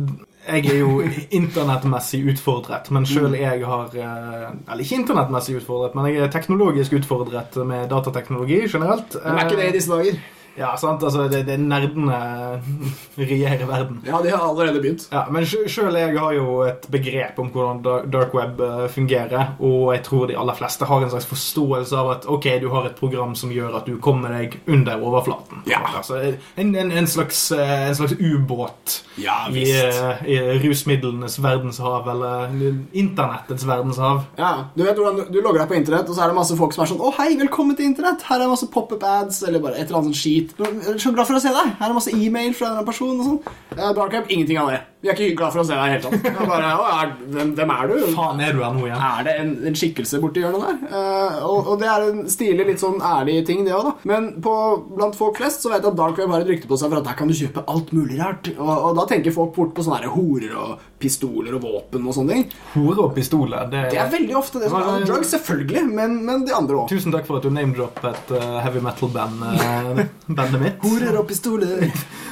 [0.46, 1.02] jeg er jo
[1.42, 6.94] internettmessig utfordret, men sjøl jeg har eh, Eller ikke internettmessig utfordret, men jeg er teknologisk
[7.00, 9.18] utfordret med datateknologi generelt.
[9.24, 10.22] Men er ikke det i disse dager?
[10.56, 12.18] Ja, sant, altså det, det nerdene
[13.20, 14.00] regjerer verden.
[14.08, 15.08] Ja, de har allerede begynt.
[15.12, 19.92] Ja, Men sjøl jeg har jo et begrep om hvordan dark web eh, fungerer, og
[19.96, 22.96] jeg tror de aller fleste har en slags forståelse av at ok, du har et
[23.00, 25.64] program som gjør at du kommer deg under overflaten.
[25.70, 25.82] Ja.
[25.96, 26.22] Altså,
[26.56, 32.56] en, en, en slags, eh, en slags ubåt Ja, i, eh, i rusmidlenes verdenshav, eller
[32.96, 34.24] internettets verdenshav.
[34.40, 36.56] Ja, Du vet hvordan du, du logger deg på internett, og så er det masse
[36.60, 38.24] folk som er sånn 'Å, hei, velkommen til internett.
[38.30, 40.45] Her er masse pop-up ads.' Eller bare et eller annet sånt skit.
[40.56, 41.72] «Jeg er Så glad for å se deg.
[41.80, 43.56] Her er masse e-mail fra denne personen og sånn.
[43.76, 44.82] Ja, Darkweb, ingenting av det.
[45.06, 46.48] Vi er ikke glad for å se deg i det hele tatt.
[46.50, 47.96] Bare, er, hvem, hvem er du?
[48.16, 49.04] Faen er du her nå igjen?
[49.06, 50.80] Er det en, en skikkelse borti hjørnet der?
[50.90, 53.94] Uh, og, og det er en stilig, litt sånn ærlig ting, det òg, da.
[54.10, 54.56] Men på,
[54.96, 57.02] blant folk flest så vet jeg at dark web har et rykte på seg for
[57.02, 58.50] at der kan du kjøpe alt mulig rart.
[58.56, 62.38] Og, og da tenker folk fort på sånne horer og pistoler og våpen og sånne
[62.38, 62.46] ting.
[62.74, 63.68] Hore og pistoler.
[63.72, 66.90] Det, Det er veldig ofte det som er drugs, selvfølgelig, men, men de andre òg.
[66.92, 70.04] Tusen takk for at du name-droppet uh, heavy metal-band, uh,
[70.40, 70.84] bandet mitt.
[70.86, 71.90] Horer og pistoler.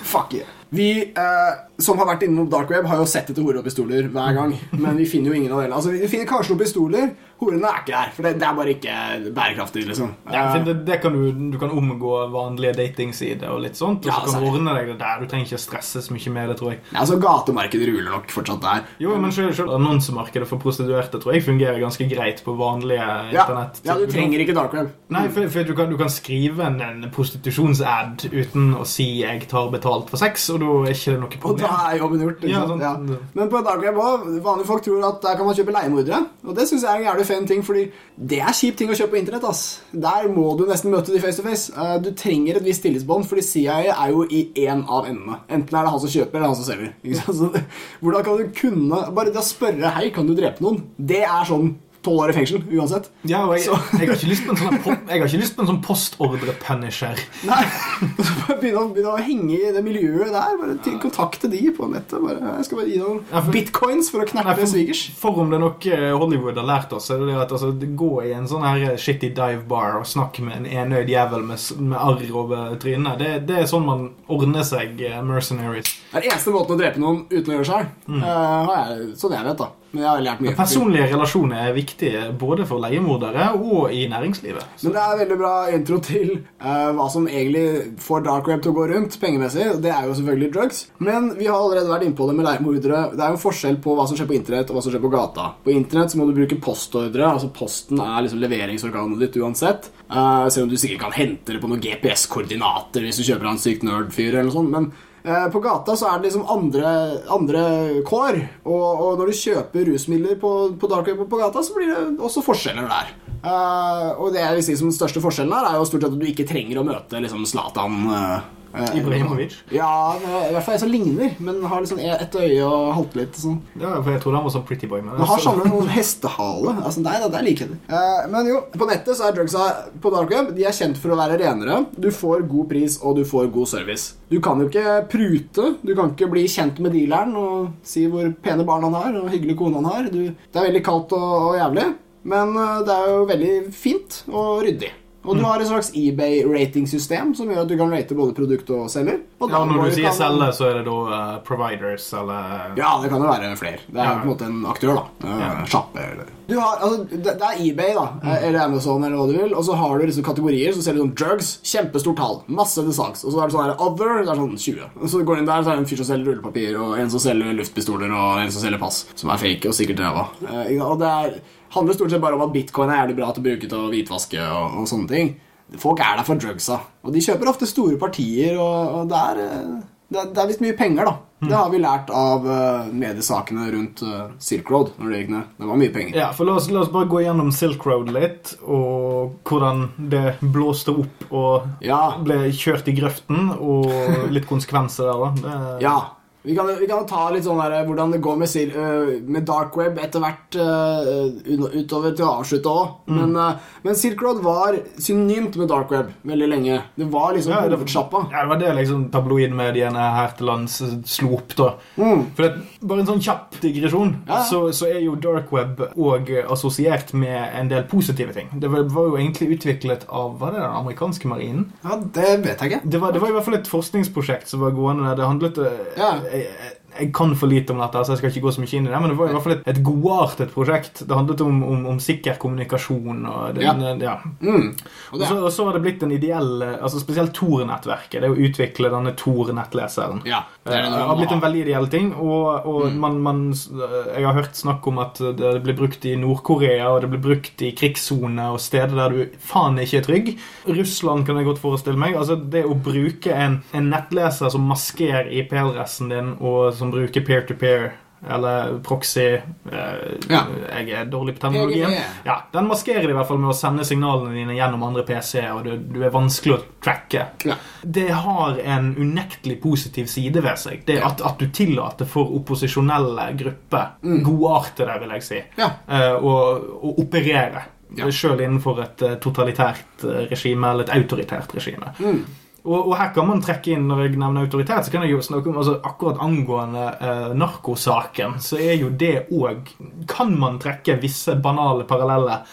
[0.07, 0.59] Fuck yeah.
[0.73, 4.07] Vi eh, som har vært innom dark web, har jo sett etter horer og pistoler
[4.09, 4.55] hver gang.
[4.83, 5.77] Men vi finner jo ingen av delene.
[5.77, 7.11] Altså, vi finner kanskje noen pistoler.
[7.41, 9.81] Horene er ikke der, for det, det er bare ikke bærekraftig.
[9.87, 14.05] liksom Ja, Eh, det, det kan du, du kan omgå vanlige datingsider og litt sånt.
[14.05, 15.19] Og Ja, så kan du ordne deg det der.
[15.19, 16.79] Du trenger ikke stresse så mye med det, tror jeg.
[16.93, 18.83] ja, altså Gatemarkedet ruler nok fortsatt der.
[18.99, 23.01] Jo, men selv, selv annonsemarkedet for prostituerte tror jeg fungerer ganske greit på vanlige
[23.33, 23.81] Ja, internett.
[23.85, 24.89] ja du trenger ikke dark web.
[25.09, 29.47] Nei, for, for du, kan, du kan skrive en, en prostitusjonsad uten å si 'jeg
[29.49, 32.43] tar betalt for sex', og da er ikke det noe Og da er jobben gjort.
[32.47, 32.95] Ja, sånn- ja.
[33.33, 36.25] Men på dark web også, vanlige folk tror at der kan man kjøpe leiemordere.
[36.47, 37.83] Og det syns jeg er en jævlig fan ting, fordi
[38.17, 39.43] det er kjip ting å kjøpe på internett.
[39.47, 41.71] ass Der må du nesten møte de face to face.
[41.75, 45.39] Eh, Du trenger et visst tillitsbånd, fordi CIA er jo i én av endene.
[45.49, 46.93] Enten er det han som kjøper, eller han som selger.
[48.01, 51.45] Hvordan kan du kunne Bare det å spørre 'Hei, kan du drepe noen?' Det er
[51.45, 53.09] sånn tolv år i fengsel uansett.
[53.29, 55.55] Ja, og jeg, Så- jeg, har ikke lyst på en sånn, jeg har ikke lyst
[55.57, 57.19] på en sånn postordre-punisher.
[57.47, 57.61] Nei,
[58.43, 60.57] bare begynne å, begynne å henge i det miljøet der.
[60.59, 62.19] Bare til, kontakte de på nettet.
[62.23, 65.03] Bare, jeg skal bare gi noen Ja, for- bitcoins for å for, svigers.
[65.19, 68.11] for om det er noe eh, Hollywood har lært oss, er det at altså, gå
[68.27, 71.97] i en sånn her shitty dive bar og snakke med en enøyd jævel med, med
[71.99, 75.93] arr over trynet, det, det er sånn man ordner seg eh, mercenaries.
[76.11, 77.93] Det er eneste måten å drepe noen uten å gjøre seg.
[78.07, 78.21] Mm.
[78.23, 79.69] jeg, sånn jeg vet, da.
[79.93, 80.55] Men jeg har lært mye.
[80.57, 84.65] Personlige relasjoner er viktige både for leiemordere og i næringslivet.
[84.75, 86.31] Så, Men det er veldig bra intro til
[86.63, 89.67] uh, hva som egentlig får dark web til å gå rundt pengemessig.
[89.83, 90.81] Det er jo selvfølgelig drugs.
[90.97, 93.03] Men vi har allerede vært inne på det med leiemordere.
[93.13, 95.13] Det er jo forskjell på hva som skjer på internett og hva som skjer på
[95.13, 95.47] gata.
[95.61, 97.29] På internett så må du bruke postordre.
[97.29, 99.91] Altså Posten er liksom leveringsorganet ditt uansett.
[100.09, 103.55] Uh, selv om du sikkert kan hente det på noen GPS-koordinater hvis du kjøper av
[103.55, 104.73] en sykt nerd-fyr eller noe sånt.
[104.73, 104.93] Men
[105.23, 106.89] på gata så er det liksom andre,
[107.31, 107.61] andre
[108.07, 108.41] kår.
[108.67, 112.43] Og, og når du kjøper rusmidler på, på darkweb på gata, så blir det også
[112.43, 113.13] forskjeller der.
[113.43, 116.13] Uh, og det jeg vil si som den største forskjellen her, er jo stort sett
[116.15, 119.55] at du ikke trenger å møte liksom eh, eh, Ibrahimovic?
[119.73, 123.37] Ja, i hvert fall en som ligner, men har liksom ett øye og halter litt.
[123.37, 123.59] Sånn.
[123.77, 125.03] Ja, for jeg trodde han var sånn pretty boy.
[125.05, 126.75] Men Den har samme noen hestehale.
[126.81, 127.79] Altså, nei, det er likheter.
[127.91, 129.67] Uh, men jo, på nettet så er drugsa
[130.01, 131.83] på dark web De er kjent for å være renere.
[131.93, 134.15] Du får god pris, og du får god service.
[134.31, 135.75] Du kan jo ikke prute.
[135.85, 139.29] Du kan ikke bli kjent med dealeren og si hvor pene barn han har, og
[139.33, 140.09] hyggelig kone han har.
[140.13, 141.87] Du, det er veldig kaldt og, og jævlig,
[142.33, 144.91] men eh, det er jo veldig fint og ryddig.
[145.23, 148.89] Og du har et slags eBay-ratingsystem som gjør at du kan rate både produkt og
[148.91, 149.21] selger.
[149.39, 152.99] Og Ja, når du sier kan- selge, så er det da uh, providers eller Ja,
[153.01, 153.79] det kan jo være flere.
[153.87, 154.15] Det er Ja.
[154.19, 155.27] på en måte en aktør, da.
[155.27, 155.65] Uh, Ja.
[155.65, 158.07] Sjappe eller du har, altså, det, det er eBay, da,
[158.43, 159.53] eller Amazon, eller hva du vil.
[159.55, 161.59] Og så har du liksom kategorier som selger sånn drugs.
[161.63, 162.41] Kjempestort tall.
[162.49, 163.23] Masse til salgs.
[163.23, 164.23] Og så er det sånn her other.
[164.25, 164.89] Det er sånn 20.
[165.01, 166.99] Og så går du inn der, så er det en fyr som selger rullepapir, og
[166.99, 169.05] en som selger luftpistoler, og en som selger pass.
[169.15, 170.27] Som er fake og sikkert ræva.
[170.43, 171.39] Uh, og det er,
[171.73, 173.89] handler stort sett bare om at bitcoin er jævlig bra til å bruke til å
[173.93, 175.33] hvitvaske og, og sånne ting.
[175.81, 176.79] Folk er der for drugsa.
[177.01, 179.81] Og de kjøper ofte store partier, og, og det er eh,
[180.13, 181.13] det er, det er visst mye penger, da.
[181.43, 184.93] Det har vi lært av uh, mediesakene rundt uh, Silk Road.
[184.99, 185.49] Når det gikk ned.
[185.57, 186.17] Det var mye penger.
[186.21, 190.37] Ja, for la oss, la oss bare gå gjennom Silk Road litt, og hvordan det
[190.53, 195.31] blåste opp og Ja, ble kjørt i grøften, og litt konsekvenser der, da.
[195.41, 195.57] Det,
[195.87, 195.97] ja.
[196.43, 199.45] Vi kan, vi kan ta litt sånn der, hvordan det går med, sil- øh, med
[199.47, 202.89] dark web etter hvert øh, utover til å avslutte òg.
[203.07, 206.81] Men, øh, men Silk Road var synonymt med dark web veldig lenge.
[206.99, 208.25] Det var liksom Ja, det- hovedsjappa.
[208.31, 211.69] Ja, det var det liksom tabloidmediene her til lands slo opp, da.
[211.97, 212.25] Mm.
[212.35, 212.51] For det,
[212.81, 214.43] bare en sånn kjapp digresjon, Ja.
[214.43, 218.49] så, så er jo dark web òg assosiert med en del positive ting.
[218.59, 221.71] Det var, var jo egentlig utviklet av hva er det, den amerikanske marinen.
[221.83, 222.81] Ja, det vet jeg ikke.
[222.89, 225.15] Det var, det var i hvert fall et forskningsprosjekt som var gående der.
[225.15, 226.13] Det handlet eh, Ja.
[226.37, 228.87] Jeg, jeg kan for lite om dette, så jeg skal ikke gå så mye inn
[228.87, 231.03] i det, men det var i hvert fall et, et godartet prosjekt.
[231.07, 234.17] Det handlet om, om, om sikker kommunikasjon og den, ja.
[234.41, 234.69] Mm.
[235.11, 238.21] Og det, så, og så har det blitt en ideell altså Spesielt Tor-nettverket.
[238.23, 240.21] Det å utvikle denne Tor-nettleseren.
[240.29, 242.13] ja, det Det er det har blitt en veldig ideell ting.
[242.13, 242.97] Og, og Mm.
[242.99, 247.09] man, man, jeg har hørt snakk om at det blir brukt i Nord-Korea, og det
[247.13, 250.31] blir brukt i krigssone og steder der du faen ikke er trygg.
[250.67, 252.15] Russland kan jeg godt forestille meg.
[252.19, 257.91] Altså Det å bruke en, en nettleser som maskerer IP-adressen din, og som bruker peer-to-peer
[258.23, 260.45] eller proxy eh, Ja.
[260.77, 261.91] Jeg er dårlig på terminologien.
[262.23, 265.65] Ja, Den maskerer i hvert fall med å sende signalene dine gjennom andre PC-er, og
[265.67, 267.25] du, du er vanskelig å tracke.
[267.43, 267.57] Ja.
[267.83, 270.85] Det har en unektelig positiv side ved seg.
[270.87, 274.21] Det at, at du tillater for opposisjonelle grupper, Mm.
[274.23, 276.33] godartede, vil jeg si, eh, å,
[276.79, 277.65] å operere.
[277.99, 278.07] Ja.
[278.07, 281.91] Sjøl innenfor et eh, totalitært eh, regime eller et autoritært regime.
[281.99, 282.23] Mm.
[282.63, 285.23] Og, og her kan man trekke inn, når jeg nevner autoritet, så kan jeg jo
[285.25, 289.73] snakke om altså, akkurat angående eh, narkosaken, så er jo det òg
[290.07, 292.47] Kan man trekke visse banale paralleller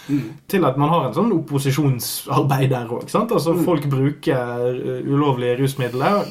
[0.50, 3.06] til at man har en sånn opposisjonsarbeid der òg.
[3.06, 6.26] Altså, Folk bruker uh, ulovlige rusmidler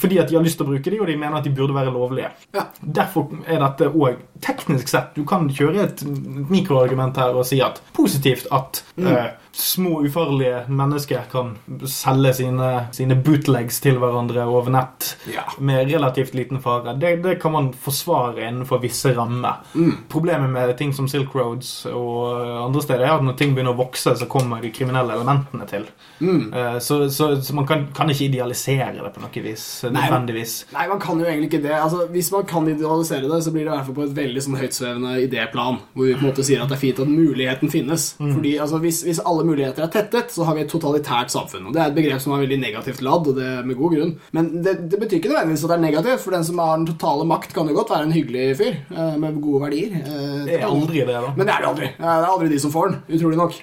[0.00, 1.74] fordi at de har lyst til å bruke dem, og de mener at de burde
[1.76, 2.30] være lovlige.
[2.56, 2.66] Ja.
[2.80, 6.04] Derfor er dette òg teknisk sett Du kan kjøre et
[6.50, 11.54] mikroargument her og si at positivt at eh, små, ufarlige mennesker kan
[11.88, 15.42] selge sine, sine bootlegs til hverandre over nett Ja.
[15.58, 16.94] med relativt liten fare.
[16.98, 19.60] Det, det kan man forsvare innenfor visse rammer.
[20.08, 23.80] Problemet med ting som Silk Roads og andre steder er at når ting begynner å
[23.82, 25.86] vokse, så kommer de kriminelle elementene til.
[26.20, 26.52] Mm.
[26.80, 29.66] Så, så, så man kan, kan ikke idealisere det på noe vis.
[29.90, 30.54] Nødvendigvis.
[30.74, 31.74] Nei, man kan jo egentlig ikke det.
[31.80, 34.44] Altså, hvis man kan idealisere det, så blir det i hvert fall på et veldig
[34.46, 37.72] sånn høytsvevende idéplan, hvor vi på en måte sier at det er fint at muligheten
[37.72, 38.10] finnes.
[38.20, 41.66] Fordi altså, hvis, hvis alle muligheter er tettet, så har vi et totalitært samfunn.
[41.68, 44.14] Og Det er et begrep som er veldig negativt ladd, og det med god grunn.
[44.36, 46.86] Men det, det betyr ikke nødvendigvis at det er negativt, for den som har den
[46.92, 49.98] totale makt, kan jo godt være en hyggelig fyr eh, med gode verdier.
[50.00, 51.32] Eh, Det er aldri det, da.
[51.36, 51.90] men det er det aldri.
[51.94, 53.60] Eh, Det er aldri de som får den, utrolig nok.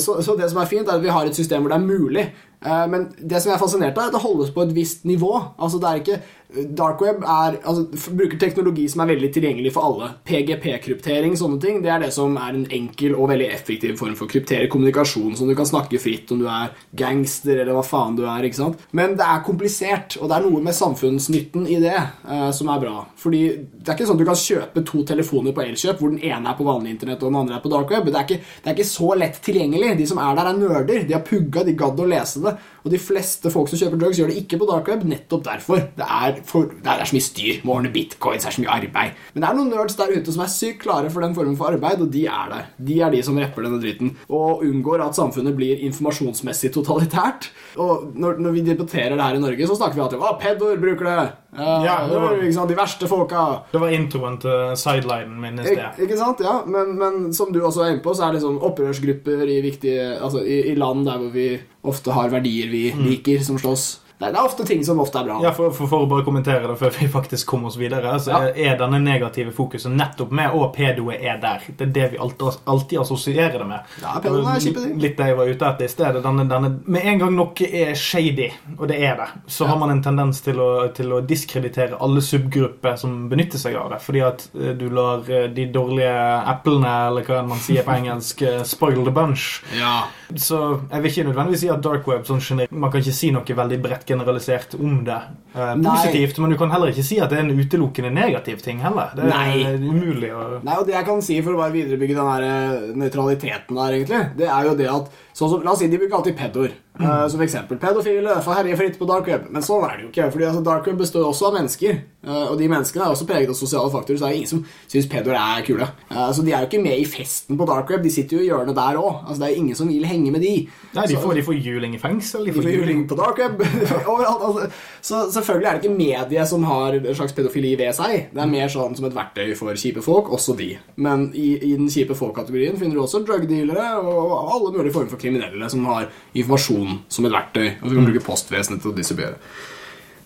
[0.00, 1.84] Så, så det som er fint, er at vi har et system hvor det er
[1.84, 2.22] mulig.
[2.64, 5.34] Men det som jeg er fascinert av, er at det holdes på et visst nivå.
[5.60, 6.16] Altså det er ikke
[6.50, 10.10] Dark web er, altså, bruker teknologi som er veldig tilgjengelig for alle.
[10.26, 14.26] PGP-kryptering, sånne ting, det er det som er en enkel og veldig effektiv form for
[14.26, 18.18] å kryptere kommunikasjon, som du kan snakke fritt om du er gangster eller hva faen
[18.18, 18.46] du er.
[18.46, 18.82] ikke sant?
[18.96, 22.82] Men det er komplisert, og det er noe med samfunnsnytten i det eh, som er
[22.82, 23.04] bra.
[23.20, 26.24] Fordi det er ikke sånn at du kan kjøpe to telefoner på Elkjøp, hvor den
[26.24, 28.10] ene er på vanlig internett og den andre er på dark web.
[28.10, 29.94] Det er ikke, det er ikke så lett tilgjengelig.
[30.00, 31.06] De som er der, er nerder.
[31.06, 32.56] De har pugga, de gadd å lese det.
[32.84, 35.82] Og de fleste folk som kjøper drugs, gjør det ikke på dark web nettopp derfor.
[35.96, 37.60] Det er, for, det er så mye styr.
[37.66, 39.18] Må ordne bitcoins, det er så mye arbeid.
[39.34, 41.72] Men det er noen nerds der ute som er sykt klare for den formen for
[41.72, 42.70] arbeid, og de er der.
[42.90, 44.14] De er de som repper denne dritten.
[44.28, 47.50] Og unngår at samfunnet blir informasjonsmessig totalitært.
[47.80, 50.42] Og når, når vi debatterer det her i Norge, så snakker vi alltid om at
[50.42, 51.28] pedoer bruker det.
[51.56, 52.68] Ja, det var- ikke sant?
[52.70, 53.62] De verste folka.
[53.72, 56.40] Det var introen til sidelinen min i Ik ikke sant?
[56.40, 59.60] Ja, men, men som du også er inne på, så er det liksom opprørsgrupper i
[59.60, 64.00] viktige Altså i, i land der hvor vi ofte har verdier vi liker, som slåss.
[64.20, 65.38] Det er, ofte ting som ofte er bra.
[65.40, 68.30] Ja, for, for, for å bare kommentere det før vi faktisk kommer oss videre, så
[68.34, 68.40] Ja.
[68.52, 71.64] er denne negative fokuset nettopp med å pedoet er der.
[71.70, 73.94] Det er det vi alltid, alltid assosierer det med.
[74.02, 74.98] Ja, pedoen er kjipe ting.
[75.00, 76.22] Litt det jeg var ute etter i stedet.
[76.26, 79.94] Denne, denne, med en gang noe er shady, og det er det, så har man
[79.94, 84.02] en tendens til å, til å diskreditere alle subgrupper som benytter seg av det.
[84.04, 86.12] Fordi at eh, du lar eh, de dårlige
[86.52, 89.62] eplene, eller hva man sier på engelsk, eh, spoil the bunch.
[89.80, 90.02] Ja.
[90.36, 93.32] Så jeg vil ikke nødvendigvis si at dark web sånn generelt Man kan ikke si
[93.34, 95.16] noe veldig bredt generalisert om det.
[95.54, 95.90] Eh, Nei.
[95.90, 99.10] positivt, men du kan heller ikke si at det er en utelukkende negativ ting heller.
[99.16, 99.72] Det er Nei.
[99.80, 102.94] umulig å Nei, og Det jeg kan si for å bare viderebygge den her eh,
[103.00, 106.16] nøytraliteten der, egentlig, det er jo det at sånn som, La oss si de bruker
[106.20, 106.72] alltid pedoer.
[107.00, 107.78] uh, som eksempel.
[107.80, 109.46] Pedofile får herje fritt på dark web.
[109.50, 110.30] Men sånn er det jo ikke.
[110.34, 112.00] fordi altså, Dark web består også av mennesker.
[112.26, 114.64] Uh, og de menneskene er også preget av sosiale faktorer, så det er ingen som
[114.90, 115.86] syns pedoer er kule.
[116.10, 118.02] Uh, så de er jo ikke med i festen på dark web.
[118.04, 119.22] De sitter jo i hjørnet der òg.
[119.24, 120.52] Altså, det er ingen som vil henge med de.
[120.98, 122.44] Nei, de Så- får, de får juling i fengsel.
[122.44, 123.64] De de får får juling på dark web.
[124.12, 124.44] overalt.
[124.50, 124.68] Altså.
[125.00, 128.28] Så selvfølgelig er det ikke mediet som har en slags pedofili ved seg.
[128.34, 130.74] Det er mer sånn som et verktøy for kjipe folk, også de.
[131.00, 135.19] Men i, i den kjipe folk-kategorien finner du også drugdealere og alle mulige former for
[135.20, 139.38] kriminelle som har informasjon som et verktøy, og som kan bruke postvesenet til å distribuere.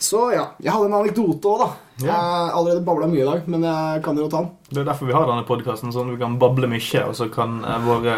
[0.05, 1.69] Så ja, jeg hadde en anekdote òg, da.
[2.03, 4.51] Jeg har allerede babla mye i dag, men jeg kan jo ta den.
[4.75, 7.29] Det er derfor vi har denne podkasten, sånn at vi kan bable mye, og så
[7.31, 8.15] kan eh, våre,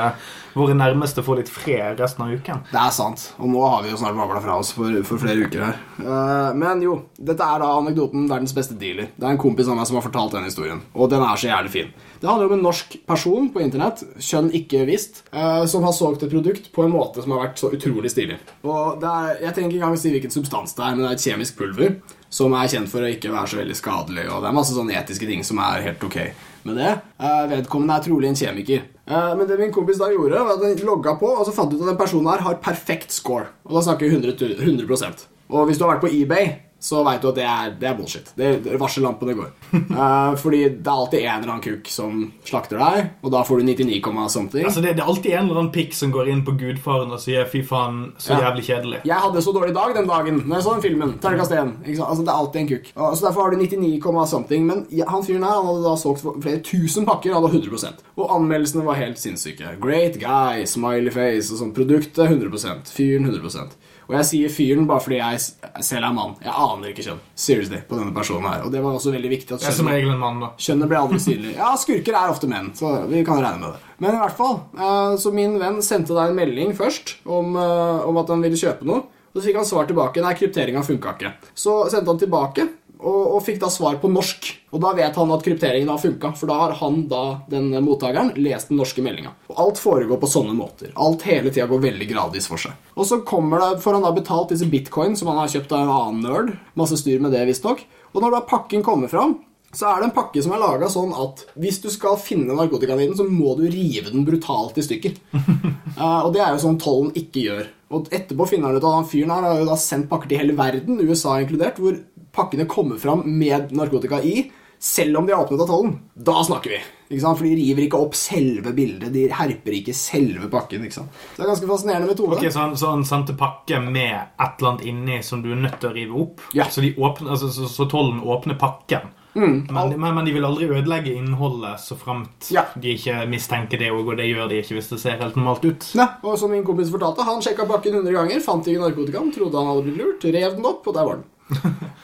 [0.56, 2.62] våre nærmeste få litt fred resten av uken.
[2.70, 3.26] Det er sant.
[3.36, 5.82] Og nå har vi jo snart babla fra oss for, for flere uker her.
[6.00, 9.12] Eh, men jo, dette er da anekdoten 'Verdens beste dealer'.
[9.12, 10.80] Det er en kompis av meg som har fortalt den historien.
[10.96, 11.94] Og den er så jævlig fin.
[12.16, 16.24] Det handler om en norsk person på internett, kjønn ikke visst, eh, som har solgt
[16.24, 18.40] et produkt på en måte som har vært så utrolig stilig.
[18.64, 21.18] Og det er, Jeg trenger ikke engang si hvilken substans det er, men det er
[21.20, 21.98] et kjemisk pulver
[22.36, 24.26] som er kjent for å ikke være så veldig skadelig.
[24.28, 26.18] Og det er masse sånne etiske ting som er helt ok
[26.66, 26.90] med det.
[27.22, 28.82] Eh, vedkommende er trolig en kjemiker.
[29.06, 31.72] Eh, men det min kompis da gjorde, var at han logga på, og så fant
[31.72, 33.46] ut at den personen her har perfekt score.
[33.64, 37.00] Og da snakker vi 100, tu- 100 Og hvis du har vært på eBay, så
[37.06, 38.28] veit du at det er, det er bullshit.
[38.36, 39.52] Det, det Varsellampene går.
[39.72, 43.62] Uh, fordi det er alltid en eller annen kuk som slakter deg, og da får
[43.62, 44.66] du 99, something.
[44.68, 47.22] Altså, det, det er alltid en eller annen pikk som går inn på Gudfaren og
[47.22, 48.50] sier 'fy faen, så Ja.
[48.50, 49.00] jævlig kjedelig'.
[49.08, 51.16] Jeg hadde så dårlig dag den dagen når jeg så den filmen.
[51.22, 51.72] Terningkast 1.
[51.96, 52.92] Altså, det er alltid en kuk.
[52.94, 54.66] Og, så Derfor har du 99, something.
[54.66, 57.32] Men han fyren her han hadde da solgt flere tusen pakker.
[57.34, 59.80] Han hadde 100% Og anmeldelsene var helt sinnssyke.
[59.80, 61.74] Great guy, smiley face og sånn.
[61.74, 66.36] Produktet 100% Fyren 100 Og jeg sier fyren bare fordi jeg selv er mann.
[66.44, 67.22] Jeg aner ikke kjønn.
[67.34, 68.62] Seriously, på denne personen her.
[68.66, 70.52] Og det var også veldig viktig at kjønnet mann, da.
[70.62, 71.56] Kjønnet ble aldri synlig.
[71.58, 73.92] Ja, skurker er ofte menn, så vi kan regne med det.
[74.04, 78.06] Men i hvert fall, eh, så min venn sendte deg en melding først om, eh,
[78.06, 79.06] om at han ville kjøpe noe.
[79.36, 80.22] Så fikk han svar tilbake.
[80.24, 81.32] Nei, krypteringa funka ikke.
[81.52, 84.48] Så sendte han tilbake, og, og fikk da svar på norsk.
[84.74, 88.32] Og da vet han at krypteringen har funka, for da har han, da, den mottakeren,
[88.40, 89.34] lest den norske meldinga.
[89.56, 90.92] Alt foregår på sånne måter.
[90.94, 92.76] Alt hele tida går veldig gradvis for seg.
[92.96, 95.84] Og så kommer det, får han da betalt disse bitcoin som han har kjøpt av
[95.84, 96.54] en annen nerd.
[96.78, 97.84] Masse styr med det, visstnok.
[98.14, 99.38] Og når da pakken kommer fram,
[99.76, 103.02] så er det en pakke som er laga sånn at hvis du skal finne narkotikaen
[103.02, 105.16] i den, så må du rive den brutalt i stykker.
[105.36, 107.72] uh, og det er jo sånn tollen ikke gjør.
[107.96, 110.40] Og etterpå finner han ut at han fyren her har jo da sendt pakker til
[110.40, 111.98] hele verden, USA inkludert, hvor
[112.36, 114.46] pakkene kommer fram med narkotika i,
[114.78, 115.94] selv om de har åpnet av tollen.
[116.14, 116.78] Da snakker vi.
[117.08, 117.38] ikke sant?
[117.38, 119.08] For de river ikke opp selve bildet.
[119.14, 120.84] De herper ikke selve pakken.
[120.84, 122.36] ikke det er ganske fascinerende metode.
[122.36, 125.62] Ok, så han, så han sendte pakke med et eller annet inni som du er
[125.64, 126.44] nødt til å rive opp?
[126.54, 126.68] Ja.
[126.68, 129.08] Så, de åpner, altså, så, så tollen åpner pakken?
[129.36, 129.68] men,
[130.00, 132.62] men, men de vil aldri ødelegge innholdet så fremt Ja.
[132.80, 135.66] de ikke mistenker det òg, og det gjør de ikke hvis det ser helt normalt
[135.68, 135.88] ut.
[135.98, 136.06] Ne.
[136.24, 139.68] og som min kompis fortalte, Han sjekka pakken 100 ganger, fant ikke narkotikaen, trodde han
[139.68, 141.26] hadde blitt lurt, rev den opp, og der var den.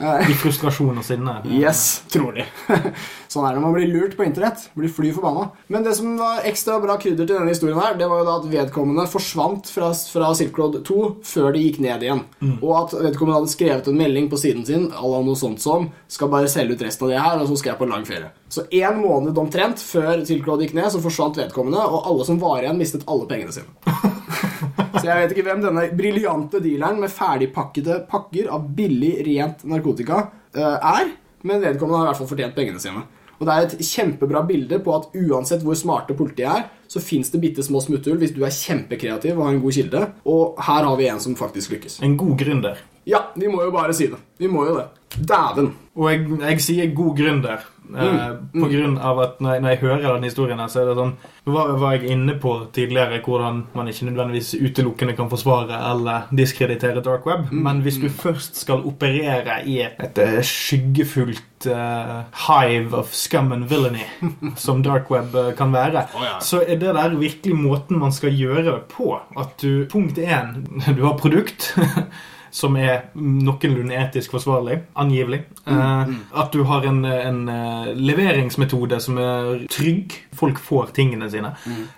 [0.31, 1.39] I frustrasjon og sinne.
[1.55, 2.47] Yes, trolig.
[3.33, 4.67] sånn er det når man blir lurt på internett.
[4.79, 5.49] Blir fly forbanna.
[5.73, 8.37] Men det som var ekstra bra krydder til denne historien, her, det var jo da
[8.41, 12.25] at vedkommende forsvant fra, fra Silk Road 2 før de gikk ned igjen.
[12.59, 16.31] Og at vedkommende hadde skrevet en melding på siden sin à noe sånt som skal
[16.33, 18.33] bare selge ut resten av det her, og så skal jeg på lang ferie.
[18.53, 22.41] Så én måned omtrent før Silk Road gikk ned, så forsvant vedkommende, og alle som
[22.43, 23.73] var igjen, mistet alle pengene sine.
[24.99, 30.21] Så jeg vet ikke hvem denne briljante dealeren med ferdigpakkede pakker av billig, rent narkotika
[30.53, 31.09] eh, er,
[31.49, 33.07] men vedkommende har i hvert fall fortjent pengene sine.
[33.41, 37.33] Og det er et kjempebra bilde på at uansett hvor smarte politiet er, så fins
[37.33, 40.07] det bitte små smutthull hvis du er kjempekreativ og har en god kilde.
[40.29, 42.03] Og her har vi en som faktisk lykkes.
[42.05, 42.85] En god gründer.
[43.09, 44.21] Ja, vi må jo bare si det.
[44.39, 44.91] Vi må jo det.
[45.17, 45.73] Dæven.
[45.97, 47.65] Og jeg, jeg sier god gründer
[47.97, 50.91] eh, på grunn av at når jeg, når jeg hører den historien her, så er
[50.91, 55.31] det sånn Nå var, var jeg inne på tidligere hvordan man ikke nødvendigvis utelukkende kan
[55.31, 61.67] forsvare eller diskreditere dark web, men hvis du først skal operere i et eh, skyggefullt
[61.67, 64.07] uh, hive of scum and villainy,
[64.65, 66.39] som dark web kan være, oh, ja.
[66.39, 69.17] så er det der virkelig måten man skal gjøre det på.
[69.39, 70.63] At du Punkt én,
[70.95, 71.73] du har produkt.
[72.53, 75.39] som er noenlunde etisk forsvarlig, angivelig.
[75.67, 76.11] Eh,
[76.43, 80.13] at du har en, en eh, leveringsmetode som er trygg.
[80.37, 81.55] Folk får tingene sine.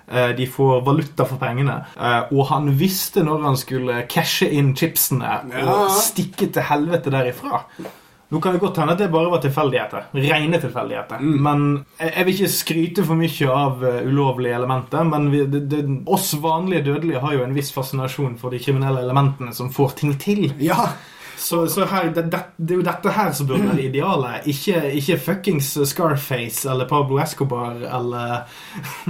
[0.06, 1.80] Eh, de får valuta for pengene.
[1.98, 5.66] Eh, og han visste når han skulle cashe inn chipsene Ja.
[5.74, 7.64] og stikke til helvete derifra.
[8.34, 10.08] Nå kan det godt hende at det bare var tilfeldigheter.
[10.18, 11.20] Rene tilfeldigheter.
[11.22, 11.60] Men
[12.00, 15.06] jeg, jeg vil ikke skryte for mye av uh, ulovlige elementer.
[15.06, 19.04] Men vi, det, det, oss vanlige dødelige har jo en viss fascinasjon for de kriminelle
[19.06, 20.48] elementene som får ting til.
[20.58, 20.88] Ja.
[21.36, 24.46] Så, så her, det, det, det er jo dette her som burde være idealet.
[24.50, 28.46] Ikke, ikke fuckings Scarface eller Pablo Escobar eller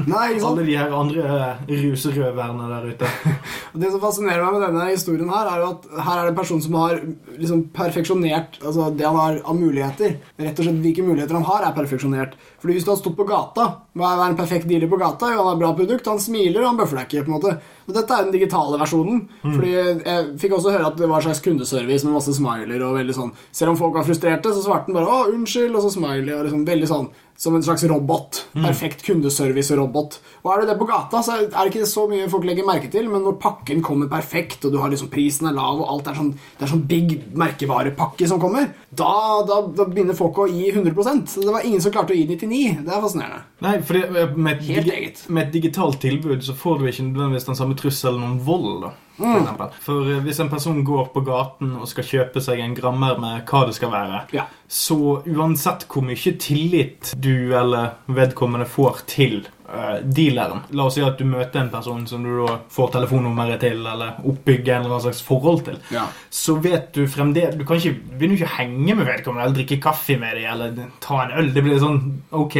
[0.08, 3.12] Nei, alle de her andre ruserøverne der ute.
[3.84, 6.40] Det som fascinerer meg med denne historien her, er jo at her er det en
[6.40, 7.00] person som har
[7.36, 10.18] liksom perfeksjonert altså det han har av muligheter.
[10.40, 12.34] Rett og slett Hvilke muligheter han har, er perfeksjonert.
[12.60, 13.66] Fordi Hvis du hadde stått på gata
[13.96, 15.30] Hva er en perfekt dealer på gata?
[15.32, 17.24] Jo, han har bra produkt, han smiler, og han bøffer deg ikke.
[17.26, 17.56] på en måte
[17.86, 19.28] Og Dette er den digitale versjonen.
[19.42, 22.80] Fordi Jeg fikk også høre at det var en slags kundeservice med masse smiler.
[22.82, 25.82] og veldig sånn Selv om folk var frustrerte, så svarte han bare 'Å, unnskyld', og
[25.82, 26.32] så smiley.
[26.34, 28.44] og liksom Veldig sånn som en slags robot.
[28.54, 30.18] Perfekt kundeservice-robot.
[30.44, 32.90] Og er du det på gata, så er det ikke så mye folk legger merke
[32.92, 36.10] til, men når pakken kommer perfekt, og du har liksom prisen er lav, og alt
[36.10, 39.14] er sånn, det er sånn big merkevarepakke som kommer, da,
[39.48, 40.94] da, da begynner folk å gi 100
[41.30, 43.42] Så det var ingen som klarte å gi 99 Det er fascinerende.
[43.64, 47.78] Nei, for med et, med et digitalt tilbud så får du ikke nødvendigvis den samme
[47.78, 48.86] trusselen om vold.
[48.86, 49.70] da for, Mm.
[49.80, 53.44] for eh, hvis en person går på gaten og skal kjøpe seg en grammer med
[53.46, 54.46] hva det skal være, Ja.
[54.68, 61.00] så uansett hvor mye tillit du eller vedkommende får til uh, dealeren La oss si
[61.02, 65.00] at du møter en person som du da får telefonnummeret til, eller oppbygger en eller
[65.00, 65.78] slags forhold til.
[65.94, 66.06] Ja.
[66.30, 69.80] Så vet du fremdeles Du kan ikke begynner ikke å henge med vedkommende eller drikke
[69.82, 71.52] kaffe med dem eller ta en øl.
[71.54, 72.02] Det blir sånn
[72.32, 72.58] ok.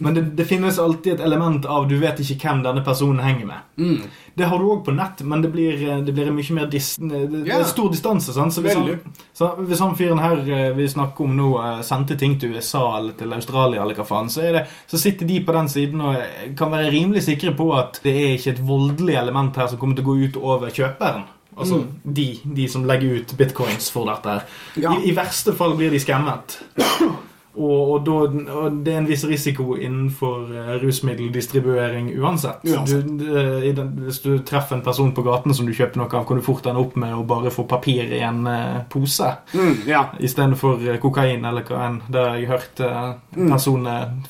[0.00, 3.46] Men det, det finnes alltid et element av du vet ikke hvem denne personen henger
[3.46, 3.66] med.
[3.78, 4.02] Mm.
[4.38, 7.42] Det har du òg på nett, men det blir, det blir mye mer dis, det,
[7.50, 8.34] er stor distanse.
[8.36, 8.54] Sant?
[8.54, 12.18] Så hvis, han, så hvis han fyren her eh, vi snakker om nå, eh, sendte
[12.20, 15.56] ting til USA eller til Australia, eller hva faen, så, det, så sitter de på
[15.56, 19.18] den siden og eh, kan være rimelig sikre på at det er ikke et voldelig
[19.20, 21.26] element her som kommer til å gå ut over kjøperen.
[21.58, 24.36] Altså de, de som legger ut bitcoins for dette.
[24.36, 24.60] her.
[24.78, 24.92] Ja.
[24.94, 26.60] I, I verste fall blir de skammet.
[27.58, 28.16] Og, og, da,
[28.54, 32.60] og det er en viss risiko innenfor uh, rusmiddeldistribuering uansett.
[32.64, 33.06] Uansett.
[33.18, 36.06] Du, det- i den, hvis du treffer en person på gaten som du kjøper noe
[36.14, 39.28] av, kan du fort ende opp med å bare få papir i en uh, pose
[39.54, 40.04] Mm, ja.
[40.22, 41.98] istedenfor uh, kokain eller hva enn.
[42.08, 43.52] Det har jeg hørt uh, Mm.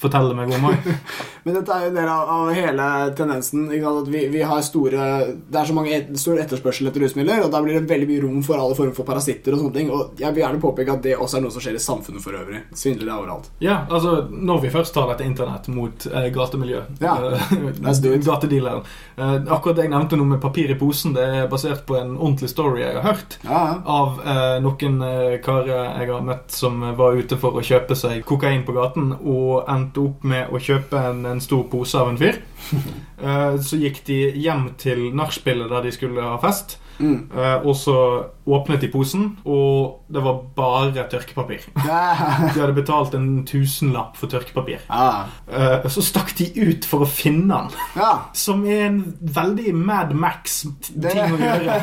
[0.01, 0.89] fortelle meg om òg.
[1.45, 3.68] Men dette er jo en del av, av hele tendensen.
[3.70, 5.07] Vi, vi har store
[5.49, 8.22] Det er så mange et, stor etterspørsel etter rusmidler, og da blir det veldig mye
[8.24, 9.91] rom for alle former for parasitter og sånne ting.
[9.95, 12.37] Og jeg vil gjerne påpeke at det også er noe som skjer i samfunnet for
[12.37, 12.61] øvrig.
[12.76, 13.51] Svindlere er overalt.
[13.62, 17.53] Ja, altså når vi først tar dette internett mot eh, gatemiljø Ja, eh.
[18.29, 18.83] Gatedealeren.
[19.16, 22.16] Eh, akkurat det jeg nevnte noe med papir i posen, det er basert på en
[22.16, 23.39] ordentlig story jeg har hørt.
[23.45, 23.77] Ja, ja.
[23.99, 28.25] Av eh, noen eh, karer jeg har møtt som var ute for å kjøpe seg
[28.29, 32.21] kokain på gaten, og endte opp med å kjøpe en, en stor pose av en
[32.21, 32.43] fyr.
[33.19, 36.77] Eh, så gikk de hjem til nachspielet der de skulle ha fest.
[36.99, 37.28] Mm.
[37.30, 37.94] Eh, og så
[38.49, 41.66] åpnet de posen, og det var bare tørkepapir.
[41.88, 42.53] Yeah.
[42.55, 44.82] De hadde betalt en tusenlapp for tørkepapir.
[44.88, 45.24] Ja.
[45.49, 47.78] Eh, så stakk de ut for å finne den.
[47.96, 48.11] ja.
[48.36, 51.80] Som er en veldig Mad Max-ting å gjøre.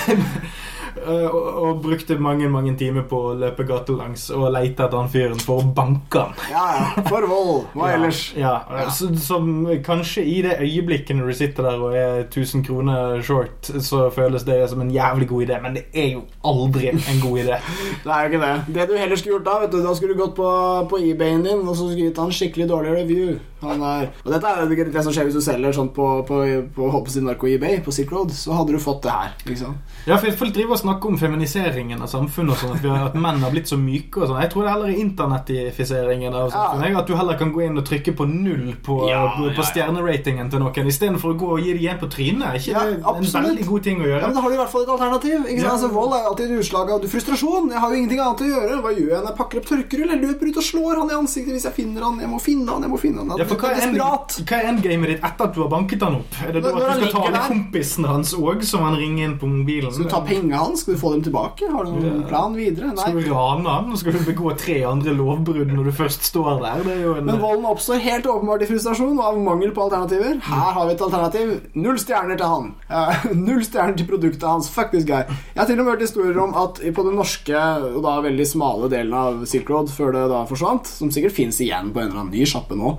[0.96, 5.10] Eh, og, og brukte mange mange timer på å løpe gatelangs og lete etter han
[5.12, 6.34] fyren for å banke han.
[6.50, 7.04] ja, ja.
[7.10, 7.66] For vold.
[7.76, 8.22] Hva ellers?
[8.38, 8.86] Ja, ja.
[8.94, 13.70] Så, som kanskje i det øyeblikket når du sitter der og er 1000 kroner short,
[13.82, 17.44] så føles det som en jævlig god idé, men det er jo aldri en god
[17.44, 17.60] idé.
[18.04, 18.74] Det er jo ikke det.
[18.74, 20.48] Det du heller skulle gjort da, vet du, da skulle du gått på,
[20.90, 23.34] på eBay-en din og så skulle du gitt han skikkelig dårlig review.
[23.60, 26.06] Han er, og dette er jo det, det som skjer hvis du selger sånn på,
[26.28, 26.40] på,
[26.74, 29.34] på, på sin narko-eBay, på Silk Road, så hadde du fått det her.
[29.48, 29.74] Liksom.
[30.08, 33.08] Ja, for Folk driver og snakker om feminiseringen av samfunnet, og sånn, at, vi har,
[33.10, 34.22] at menn har blitt så myke.
[34.22, 34.40] og sånn.
[34.40, 36.86] Jeg tror det er heller er internettifiseringen av samfunnet.
[36.88, 39.66] jeg, At du heller kan gå inn og trykke på null på, Ja, på, på
[39.68, 42.46] stjerneratingen til noen, istedenfor å gå og gi dem igjen på trynet.
[42.48, 44.20] Er ikke Ja, det en veldig god ting å gjøre?
[44.20, 45.36] Ja, men Da har du i hvert fall et alternativ.
[45.44, 45.66] Ikke sant?
[45.66, 45.74] Ja.
[45.76, 47.70] Altså, vold er alltid et utslag av frustrasjon.
[47.74, 48.80] Jeg har jo ingenting annet å gjøre.
[48.84, 50.14] Hva gjør jeg når jeg pakker opp tørkerull?
[50.14, 52.20] Jeg løper ut og slår han i ansiktet hvis jeg finner han.
[52.24, 53.49] Jeg må finne han, jeg må finne han.
[53.50, 53.98] For hva er, end,
[54.46, 56.36] hva er endgamet ditt etter at du har banket han opp?
[56.46, 59.36] Er det da at du skal ta alle kompisene hans òg, som han ringer inn
[59.40, 59.90] på mobilen?
[59.94, 60.84] Skal du ta pengene hans?
[60.84, 61.70] Skal du få dem tilbake?
[61.72, 62.92] Har du noen plan videre?
[62.98, 63.90] Skal du rane han?
[63.98, 66.84] Skal du begå tre andre lovbrudd når du først står der?
[66.94, 70.38] Er en Men volden oppstår helt åpenbart i frustrasjon og av mangel på alternativer.
[70.46, 71.54] Her har vi et alternativ.
[71.74, 72.70] Null stjerner til han.
[73.48, 74.70] Null stjerner til produktet hans.
[74.70, 75.24] Fuck this guy.
[75.26, 78.46] Jeg har til og med hørt historier om at på den norske og da veldig
[78.48, 82.10] smale delen av Silk Road, før det da forsvant, som sikkert fins igjen på en
[82.10, 82.94] eller annen ny sjappe nå,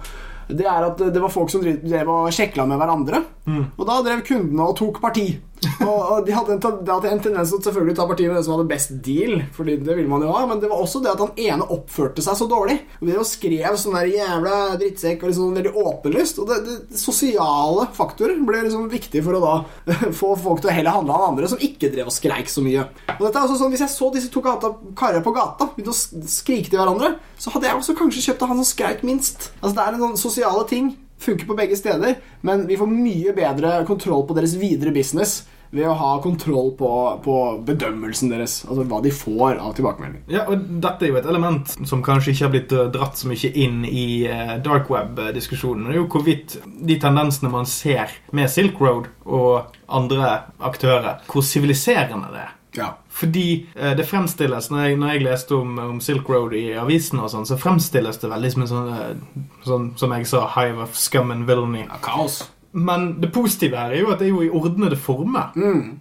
[0.58, 3.24] det er at det var folk som drev og sjekla med hverandre.
[3.50, 5.32] Og da drev kundene og tok parti.
[5.86, 8.46] Og, de hadde en, det hadde en tendens til å selvfølgelig ta parti med den
[8.46, 11.12] som hadde best deal, Fordi det ville man jo ha, men det var også det
[11.12, 12.80] at han ene oppførte seg så dårlig.
[13.00, 16.42] Og det skrev sånn der jævla drittsekk og liksom veldig åpenlyst.
[16.42, 19.54] Og det, det sosiale faktorer ble liksom viktig for å da
[20.22, 22.88] få folk til å heller handle av andre som ikke drev og skreik så mye.
[23.18, 26.30] Og dette er også sånn, Hvis jeg så disse to karene på gata begynte å
[26.30, 29.52] skrike til hverandre, så hadde jeg også kanskje kjøpt av han som skreik minst.
[29.62, 33.34] Altså Det er en sånn sosiale ting funker på begge steder, men vi får mye
[33.38, 35.42] bedre kontroll på deres videre business
[35.72, 36.90] ved å ha kontroll på,
[37.24, 37.36] på
[37.68, 38.58] bedømmelsen deres.
[38.68, 40.26] Altså hva de får av tilbakemelding.
[40.32, 43.32] Ja, og Dette er jo et element som kanskje ikke har blitt eh, dratt så
[43.32, 45.88] mye inn i eh, dark web-diskusjonen.
[45.88, 46.58] Det er jo hvorvidt
[46.92, 52.58] de tendensene man ser med Silk Road og andre aktører, hvor siviliserende det er.
[52.76, 52.94] Ja.
[53.12, 57.20] Fordi eh, det fremstilles Når jeg, når jeg leste om, om Silk Road i avisen,
[57.20, 60.86] og sånn, så fremstilles det veldig som en sånn, eh, sånn Som jeg sa, hive
[60.86, 61.88] of scum and villainy.
[62.06, 62.46] Kaos.
[62.74, 65.52] Men det positive her er jo at det er jo i ordnede former.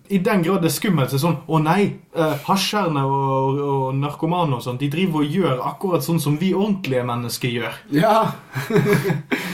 [0.08, 1.80] I den grad det er skummelt, så er sånn Å nei,
[2.14, 6.52] eh, hasjerne og, og narkomane og sånn, de driver og gjør akkurat sånn som vi
[6.54, 7.80] ordentlige mennesker gjør.
[7.94, 8.16] Ja.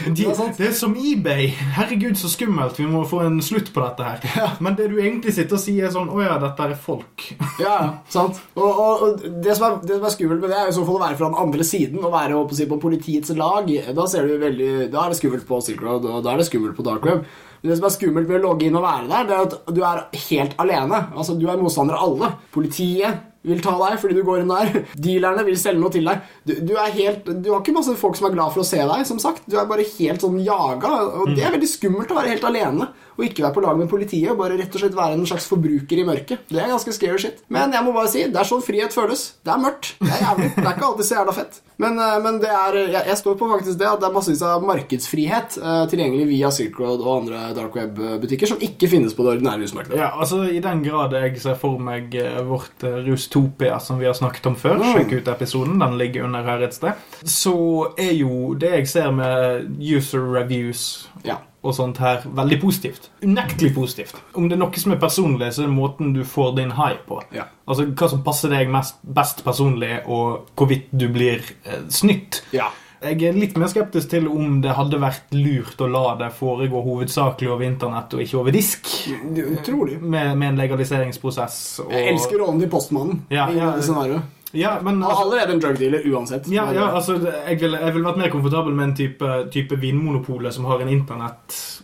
[0.06, 1.48] De, Det er det er som eBay.
[1.74, 2.76] Herregud, så skummelt.
[2.78, 4.52] Vi må få en slutt på dette her.
[4.62, 7.24] Men det du egentlig sitter og sier, er sånn Å ja, dette er folk.
[7.66, 8.38] Ja, sant.
[8.54, 10.84] Og, og, og det, som er, det som er skummelt med det, er i så
[10.86, 13.70] fall å være fra den andre siden og være på, si, på politiets lag.
[13.96, 16.48] Da, ser du veldig, da er det skummelt på Silk Road, og da er det
[16.50, 17.22] skummelt på Dark Web.
[17.62, 19.72] Men det som er skummelt med å logge inn og være der, det er at
[19.74, 21.00] du er helt alene.
[21.16, 22.32] Altså, Du er motstander av alle.
[22.54, 24.84] Politiet vil ta deg fordi du går inn der.
[25.06, 26.22] Dealerne vil selge noe til deg.
[26.46, 29.06] Du, du, helt, du har ikke masse folk som er glad for å se deg,
[29.08, 29.46] som sagt.
[29.46, 30.92] Du er bare helt sånn jaga.
[31.22, 33.88] Og det er veldig skummelt å være helt alene og ikke være på lag med
[33.90, 34.30] politiet.
[34.32, 36.46] Og bare rett og slett være en slags forbruker i mørket.
[36.52, 37.42] Det er ganske scary shit.
[37.48, 39.26] Men jeg må bare si, det er sånn frihet føles.
[39.44, 39.94] Det er mørkt.
[40.00, 40.50] Det er jævlig.
[40.56, 41.60] Det er ikke alltid så jævla fett.
[41.78, 44.42] Men, eh, men det er, jeg, jeg står på faktisk det at det er massevis
[44.48, 49.26] av markedsfrihet uh, tilgjengelig via Silk Road og andre dark web-butikker som ikke finnes på
[49.26, 49.98] det ordinære rusmarkedet.
[50.00, 54.08] Ja, altså I den grad jeg ser for meg eh, vårt eh, Rustopia, som vi
[54.08, 54.92] har snakket om før, Mm.
[54.92, 56.92] sjekk ut episoden, den ligger under her et sted,
[57.24, 57.54] så
[57.98, 61.38] er jo det jeg ser med user reviews Ja.
[61.66, 63.10] Og sånt her, veldig positivt.
[63.24, 64.16] Unektelig positivt.
[64.38, 66.98] Om det er noe som er personlig, så er det måten du får din high
[67.08, 67.20] på.
[67.34, 67.48] Ja.
[67.66, 72.44] Altså Hva som passer deg mest, best personlig, og hvorvidt du blir eh, snytt.
[72.56, 72.70] ja.
[73.04, 76.80] Jeg er litt mer skeptisk til om det hadde vært lurt å la det foregå
[76.80, 78.88] hovedsakelig over internett og ikke over disk.
[79.36, 79.98] Utrolig.
[80.00, 81.58] Med, med en legaliseringsprosess.
[81.84, 81.92] Og...
[81.92, 83.74] Jeg elsker rollen til postmannen Ja, i ja.
[83.76, 84.32] det scenarioet.
[84.56, 86.48] Ja, men altså, allerede en drug dealer uansett.
[86.52, 90.68] ja, ja, altså jeg ville vil vært mer komfortabel med en type, type Vinmonopolet som
[90.70, 90.92] har en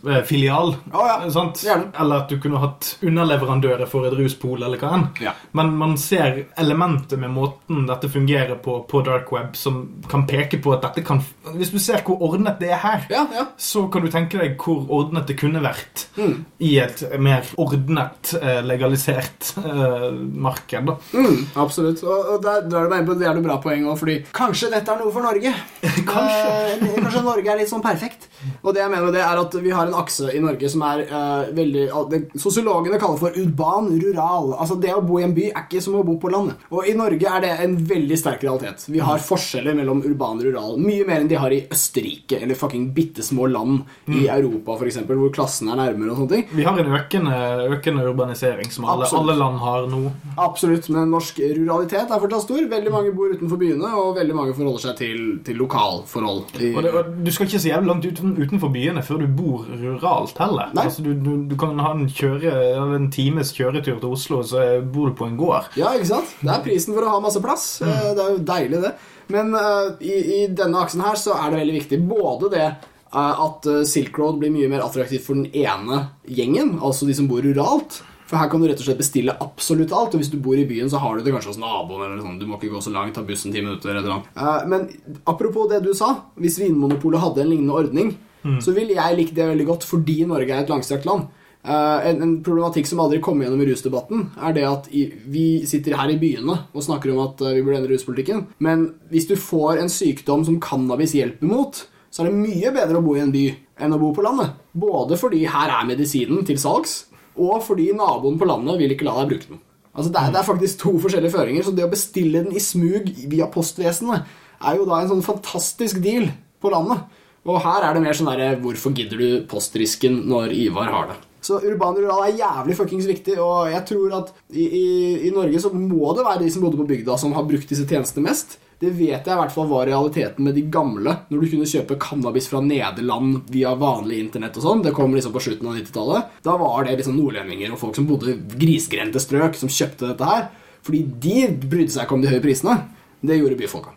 [0.03, 0.75] internettfilial.
[0.93, 1.31] Oh, ja.
[1.31, 1.63] sant?
[1.99, 5.05] Eller at du kunne hatt underleverandører for et ruspol, eller hva enn.
[5.23, 5.33] Ja.
[5.55, 10.59] Men man ser elementet med måten dette fungerer på på dark web, som kan peke
[10.61, 11.21] på at dette kan
[11.53, 13.45] Hvis du ser hvor ordnet det er her, ja, ja.
[13.57, 16.45] så kan du tenke deg hvor ordnet det kunne vært Mm.
[16.59, 20.85] i et mer ordnet, eh, legalisert uh, marked.
[20.85, 20.95] da.
[21.13, 22.03] Mm, absolutt.
[22.03, 24.99] Og, og der der er det på et bra poeng òg, fordi kanskje dette er
[25.01, 25.53] noe for Norge.
[26.13, 26.51] Kanskje.
[26.85, 28.27] Eh, kanskje Norge er litt sånn perfekt.
[28.61, 30.83] Og det jeg mener med det er at vi har en akse i Norge som
[30.87, 34.53] er uh, veldig det Sosiologene kaller for urban rural.
[34.57, 36.61] Altså Det å bo i en by er ikke som å bo på landet.
[36.73, 38.87] Og i Norge er det en veldig sterk realitet.
[38.91, 40.77] Vi har forskjeller mellom urban og rural.
[40.81, 45.19] Mye mer enn de har i Østerrike eller fucking bitte små land i Europa, eksempel,
[45.19, 46.45] hvor klassen er nærmere og sånne ting.
[46.57, 47.37] Vi har en økende,
[47.73, 50.01] økende urbanisering som alle, alle land har nå.
[50.43, 52.61] Absolutt, men norsk ruralitet er fortsatt stor.
[52.73, 56.43] Veldig mange bor utenfor byene, og veldig mange forholder seg til, til lokalforhold.
[56.59, 58.09] I, Og, det, og Du skal ikke så jævlig langt
[58.43, 60.71] utenfor byene før du bor ruralt heller.
[60.79, 62.53] Altså, du, du, du kan ha en, kjøre,
[62.97, 65.69] en times kjøretur til Oslo, og så bor du på en gård.
[65.79, 66.33] Ja, ikke sant?
[66.41, 67.67] Det er prisen for å ha masse plass.
[67.83, 67.91] Mm.
[68.17, 68.93] Det er jo deilig, det.
[69.33, 73.43] Men uh, i, i denne aksen her så er det veldig viktig både det eh,
[73.45, 77.29] at eh, Silk Road blir mye mer attraktivt for den ene gjengen, altså de som
[77.29, 78.01] bor ruralt.
[78.27, 80.15] For her kan du rett og slett bestille absolutt alt.
[80.15, 82.01] Og hvis du bor i byen, så har du det kanskje hos naboen.
[82.07, 82.39] eller sånn.
[82.41, 83.93] Du må ikke gå så langt, ta bussen ti minutter.
[83.93, 84.23] eller noe.
[84.33, 84.87] Eh, Men
[85.29, 88.15] apropos det du sa, hvis Vinmonopolet hadde en lignende ordning,
[88.63, 91.29] så ville jeg likt det veldig godt fordi Norge er et langstrakt land.
[91.63, 95.45] Uh, en, en problematikk som aldri kom gjennom i rusdebatten, er det at i, vi
[95.69, 99.29] sitter her i byene og snakker om at uh, vi burde endre ruspolitikken, men hvis
[99.29, 101.79] du får en sykdom som cannabis hjelper mot,
[102.11, 103.45] så er det mye bedre å bo i en by
[103.79, 104.51] enn å bo på landet.
[104.75, 107.05] Både fordi her er medisinen til salgs,
[107.39, 109.63] og fordi naboen på landet vil ikke la deg bruke den.
[109.93, 112.61] Altså det, er, det er faktisk to forskjellige føringer, så det å bestille den i
[112.61, 114.27] smug via postvesenet
[114.63, 116.27] er jo da en sånn fantastisk deal
[116.61, 117.07] på landet.
[117.43, 121.19] Og her er det mer sånn derre Hvorfor gidder du postrisken når Ivar har det?
[121.43, 124.83] Så urban rural er jævlig fuckings viktig, og jeg tror at i, i,
[125.27, 127.83] i Norge så må det være de som bodde på bygda, som har brukt disse
[127.83, 128.55] tjenestene mest.
[128.79, 131.13] Det vet jeg i hvert fall var realiteten med de gamle.
[131.31, 134.83] Når du kunne kjøpe cannabis fra Nederland via vanlig internett og sånn.
[134.83, 136.33] Det kom liksom på slutten av 90-tallet.
[136.47, 140.27] Da var det liksom nordlendinger og folk som bodde i grisgrendte strøk, som kjøpte dette
[140.27, 140.49] her.
[140.83, 142.75] Fordi de brydde seg ikke om de høye prisene.
[143.23, 143.93] Det gjorde byfolka.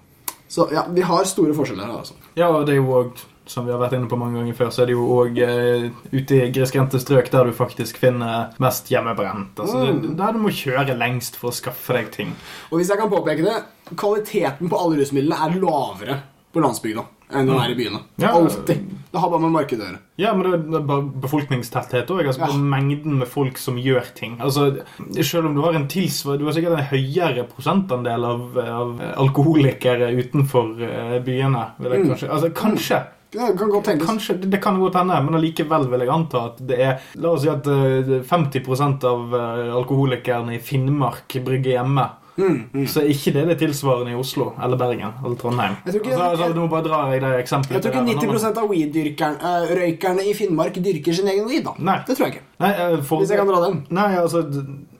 [0.47, 2.14] Så ja, vi har store forskjeller her, altså.
[2.38, 4.70] Ja, og det er jo òg, som vi har vært inne på mange ganger før,
[4.74, 8.90] så er det jo òg uh, ute i grisgrendte strøk der du faktisk finner mest
[8.92, 9.59] hjemmebrent.
[9.62, 10.14] Altså, mm.
[10.18, 12.32] der du må kjøre lengst for å skaffe deg ting.
[12.70, 13.59] Og hvis jeg kan påpeke det,
[13.94, 16.22] kvaliteten på alle rusmidlene er lavere
[16.53, 18.01] på landsbygda enn den er i byene.
[18.22, 18.30] Ja.
[18.38, 18.84] Alltid.
[19.11, 20.01] Det har bare med markedet å gjøre.
[20.20, 22.22] Ja, men det er bare befolkningstetthet òg.
[22.26, 22.53] Altså, Ja.
[22.57, 24.38] Mengden med folk som gjør ting.
[24.40, 24.82] Altså,
[25.22, 30.12] Selv om du har en tilsvar, Du har sikkert en høyere prosentandel av, av alkoholikere
[30.14, 31.72] utenfor eh, byene.
[31.78, 33.03] Vil jeg kanskje, altså, kanskje.
[33.37, 34.07] Det kan godt tenkes.
[34.09, 37.43] Kanskje, det, kan godt hende, men allikevel vil jeg anta at det er La oss
[37.45, 42.07] si at eh, 50% av eh, alkoholikerne i Finnmark brygger hjemme.
[42.37, 45.76] Så er ikke det er det tilsvarende i Oslo eller Bergen eller Trondheim.
[45.87, 47.72] Jeg tror ikke- altså, altså, nå bare drar jeg det eksempelet.
[47.72, 51.64] Jeg tror ikke der, men- 90 av weed-røykerne i Finnmark dyrker sin egen weed.
[51.64, 51.72] da.
[51.78, 51.99] Nei.
[52.07, 52.45] Det tror jeg ikke.
[52.61, 53.87] Nei, eh, for, Hvis jeg kan dra den.
[53.91, 54.43] Nei, altså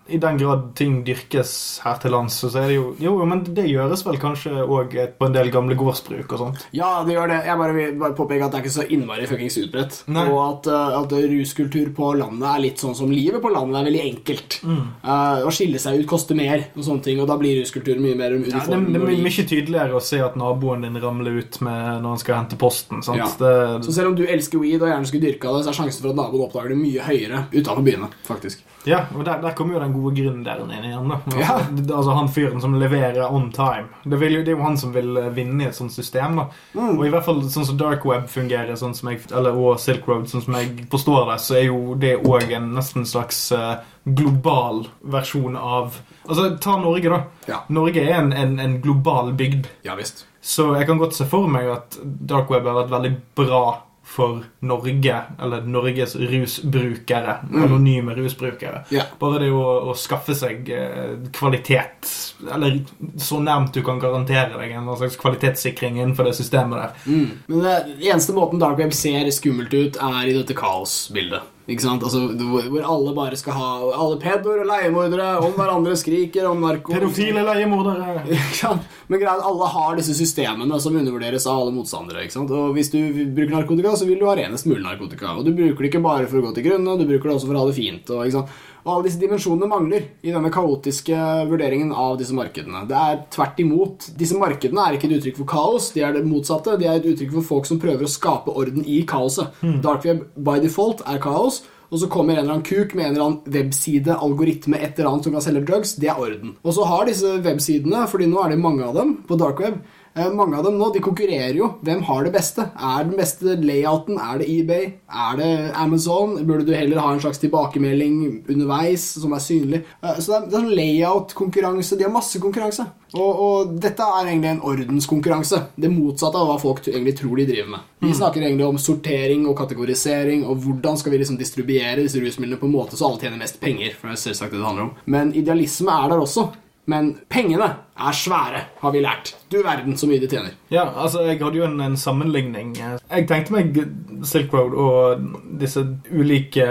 [0.09, 3.64] I den grad ting dyrkes her til lands, så er det jo Jo, men det
[3.66, 6.66] gjøres vel kanskje òg på en del gamle gårdsbruk og sånt.
[6.76, 7.40] Ja, det gjør det.
[7.46, 9.98] Jeg bare vil bare påpeke at det er ikke så innmari fuckings utbredt.
[10.09, 13.88] Og at, uh, at ruskultur på landet er litt sånn som livet på landet er
[13.90, 14.59] veldig enkelt.
[14.62, 14.84] Mm.
[15.02, 18.14] Uh, å skille seg ut koster mer, og sånne ting, og da blir ruskultur mye
[18.18, 18.86] mer Ja, det, uniform.
[18.92, 22.40] det blir mye tydeligere å se at naboen din ramler ut med når han skal
[22.42, 23.02] hente posten.
[23.16, 23.26] Ja.
[23.38, 26.02] Det, Så selv om du elsker weed og gjerne skulle dyrka det, så er sjansen
[26.07, 28.11] for at naboen oppdager det mye høyere utenfor byene.
[28.26, 28.62] faktisk.
[28.87, 31.09] Ja, og der, der kommer jo den gode gründeren inn igjen.
[31.11, 31.16] da.
[31.26, 31.97] Altså, Ja.
[31.97, 33.89] altså Han fyren som leverer on time.
[34.05, 36.37] Det, vil, det er jo han som vil eh, vinne i et sånt system.
[36.41, 36.47] da.
[36.76, 36.93] Mm.
[36.99, 40.07] Og i hvert fall sånn som Dark Web fungerer, sånn som jeg, eller, og Silk
[40.09, 43.76] Road, sånn som jeg forstår det, så er jo det òg en nesten slags uh,
[44.07, 47.20] global versjon av Altså, ta Norge, da.
[47.47, 47.61] Ja.
[47.70, 49.68] Norge er en, en, en global bygd.
[49.87, 50.24] Ja visst.
[50.43, 53.61] Så jeg kan godt se for meg at Dark Web har vært veldig bra
[54.07, 57.36] for Norge, eller Norges rusbrukere.
[57.54, 58.84] Anonyme rusbrukere.
[58.90, 59.07] Yeah.
[59.18, 62.07] Bare det å, å skaffe seg eh, kvalitet,
[62.54, 62.78] eller
[63.18, 67.11] så nærmt du kan garantere deg en slags kvalitetssikring innenfor det systemet der.
[67.11, 67.26] Mm.
[67.50, 67.76] Men det
[68.12, 71.55] eneste måten Dark Web ser skummelt ut, er i dette kaosbildet.
[71.66, 72.04] Ikke sant?
[72.06, 76.94] Altså, hvor, alle bare skal ha Alle pedoer og leiemordere om hverandre skriker om narko.
[76.94, 78.20] Pedofile leiemordere.
[78.36, 78.86] Ikke sant?
[79.10, 82.22] Men greia at alle har disse systemene som undervurderes av alle motstandere.
[82.22, 82.54] Ikke sant?
[82.54, 83.00] Og hvis du
[83.34, 85.34] bruker narkotika, så vil du ha renest mulig narkotika.
[85.34, 87.50] Og du bruker det ikke bare for å gå til grunne, du bruker det også
[87.50, 88.14] for å ha det fint.
[88.14, 88.56] Og, ikke sant?
[88.87, 91.18] Og alle disse dimensjonene mangler i denne kaotiske
[91.51, 92.84] vurderingen av disse markedene.
[92.87, 94.11] Det er tvert imot.
[94.18, 96.76] Disse markedene er ikke et uttrykk for kaos, de er det motsatte.
[96.78, 99.59] De er et uttrykk for folk som prøver å skape orden i kaoset.
[99.82, 101.64] Dark web by default er kaos.
[101.87, 105.12] Og så kommer en eller annen kuk med en eller annen webside, algoritme, et eller
[105.12, 105.95] annet som kan selge drugs.
[106.03, 106.57] Det er orden.
[106.66, 109.78] Og så har disse websidene, fordi nå er det mange av dem på dark web,
[110.16, 111.66] mange av dem nå, de konkurrerer jo.
[111.84, 112.64] Hvem har det beste?
[112.72, 114.16] Er den beste layouten?
[114.16, 114.86] Er det eBay?
[115.12, 116.38] Er det Amazon?
[116.48, 119.82] Burde du heller ha en slags tilbakemelding underveis som er synlig?
[120.02, 121.98] Eh, Så det er, det er sånn layout-konkurranse.
[122.00, 122.86] De har masse konkurranse.
[123.16, 125.60] Og, og dette er egentlig en ordenskonkurranse.
[125.76, 127.86] Det motsatte av hva folk egentlig tror de driver med.
[128.06, 132.60] Vi snakker egentlig om sortering og kategorisering, og hvordan skal vi liksom distribuere disse rusmidlene
[132.60, 133.94] på en måte så alle tjener mest penger.
[133.96, 134.94] For det er selvsagt det det handler om.
[135.12, 136.48] Men idealisme er der også.
[136.86, 139.34] Men pengene er svære, har vi lært.
[139.53, 140.57] Du verden så mye de tjener.
[140.70, 142.74] Ja, altså, jeg hadde jo en, en sammenligning.
[142.76, 143.78] Jeg tenkte meg
[144.26, 145.30] Silk Road og
[145.61, 146.66] disse ulike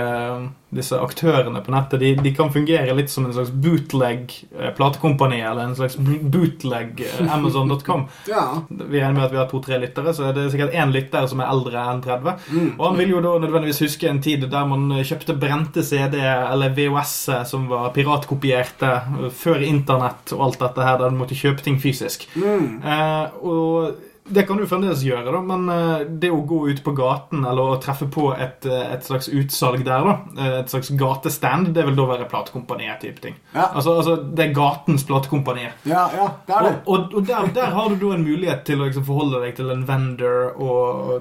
[0.76, 5.40] disse aktørene på nettet de, de kan fungere litt som en slags bootleg eh, platekompani,
[5.46, 8.08] eller en slags bootleg eh, Amazon.com.
[8.36, 8.62] Ja.
[8.70, 11.42] Vi regner med at vi har to-tre lyttere, så er det sikkert én lytter som
[11.44, 12.34] er eldre enn 30.
[12.76, 16.74] Og han vil jo da nødvendigvis huske en tid der man kjøpte brente CD eller
[16.76, 17.16] VHS
[17.50, 22.28] som var piratkopierte eh, før internett og alt dette her, måtte kjøpe ting fysisk.
[22.36, 23.96] Eh, og
[24.28, 27.76] det kan du fremdeles gjøre, da, men eh, det å gå ut på gaten eller
[27.76, 31.86] å treffe på et, eh, et slags utsalg der, da, eh, et slags gatestand, det
[31.86, 33.38] vil da være platekompaniet type ting.
[33.54, 33.68] Ja.
[33.68, 35.68] Altså, altså, det er gatens platekompani.
[35.86, 36.74] Ja, ja, det er det.
[36.86, 39.56] Og, og, og der, der har du da en mulighet til å liksom forholde deg
[39.60, 41.14] til en vendor og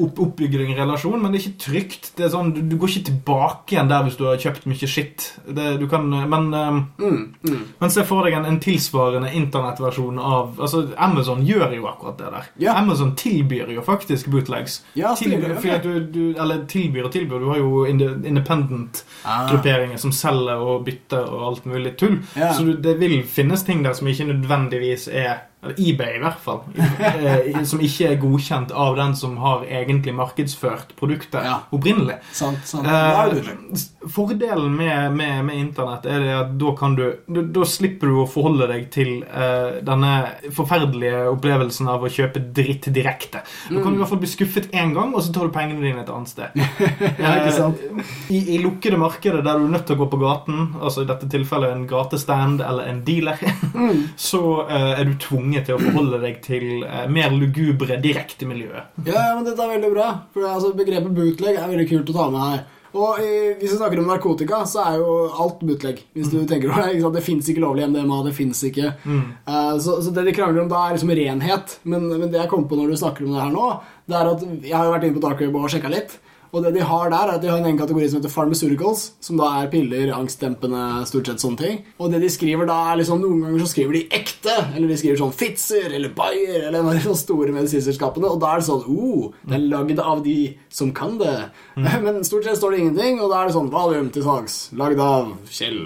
[0.00, 2.10] opp, oppbygge en relasjon, men det er ikke trygt.
[2.16, 4.90] Det er sånn, du, du går ikke tilbake igjen der hvis du har kjøpt mye
[4.90, 5.28] skitt.
[5.44, 7.62] Det, du kan, men, um, Mm, mm.
[7.78, 12.29] men se for deg en, en tilsvarende internettversjon av altså Amazon gjør jo akkurat det
[12.30, 12.44] der.
[12.58, 12.76] Ja.
[12.78, 14.84] Amazon tilbyr jo faktisk bootlegs.
[14.94, 17.38] Ja, tilbyr, at du, du, eller tilbyr og tilbyr.
[17.38, 17.90] Du har jo Ah.
[17.90, 22.18] independent-grupperinger som selger og bytter og alt mulig tull.
[22.36, 22.52] Ja.
[22.54, 26.62] Så du, det vil finnes ting der som ikke nødvendigvis er eBay i hvert fall,
[27.04, 31.58] eh, som ikke er godkjent av den som har egentlig markedsført produktet Ja.
[31.76, 32.14] opprinnelig.
[32.32, 32.86] Sant, sant.
[32.88, 38.14] Eh, fordelen med, med, med internett er det at da kan du Da, slipper du
[38.22, 40.12] å forholde deg til eh, denne
[40.56, 43.42] forferdelige opplevelsen av å kjøpe dritt direkte.
[43.68, 43.82] Da Mm.
[43.82, 46.00] kan du i hvert fall bli skuffet én gang, og så tar du pengene dine
[46.00, 46.56] et annet sted.
[47.20, 47.76] Ja, ikke sant?
[47.84, 51.04] Eh, I, I lukkede markeder der du er nødt til å gå på gaten, altså
[51.04, 53.36] i dette tilfellet en gatestand eller en dealer,
[53.74, 54.08] Mm.
[54.16, 59.00] så eh, er du tvunget til å forholde deg til eh, mer lugubre direktemiljøet.
[59.06, 60.10] Ja, ja, men dette er veldig bra.
[60.34, 62.62] For altså, Begrepet bootleg er veldig kult å ta med her.
[62.90, 66.00] Og Hvis vi snakker om narkotika, så er jo alt bootleg.
[66.16, 67.12] Hvis du tenker over Det?
[67.14, 68.22] Det fins ikke lovlig MDMA.
[68.26, 71.76] det finnes ikke Eh, så, så det de krangler om da, er liksom renhet.
[71.84, 73.68] Men, men det jeg kom på når du snakker om det her nå,
[74.10, 76.18] det er at jeg har jo vært inne på Dark Web og sjekka litt.
[76.50, 79.04] Og det de har der, er at de har en egen kategori som heter pharmaceuticals,
[79.22, 81.76] som da er piller, angstdempende, stort sett sånne ting.
[82.02, 84.96] Og det de skriver da, er liksom Noen ganger så skriver de ekte, eller de
[84.98, 88.68] skriver sånn Fitzer eller Bayer eller en av de store medisinselskapene, og da er det
[88.70, 90.38] sånn Oh, det er lagd av de
[90.72, 91.36] som kan det.
[92.04, 95.02] Men stort sett står det ingenting, og da er det sånn Valium til salgs, lagd
[95.04, 95.80] av Kjell.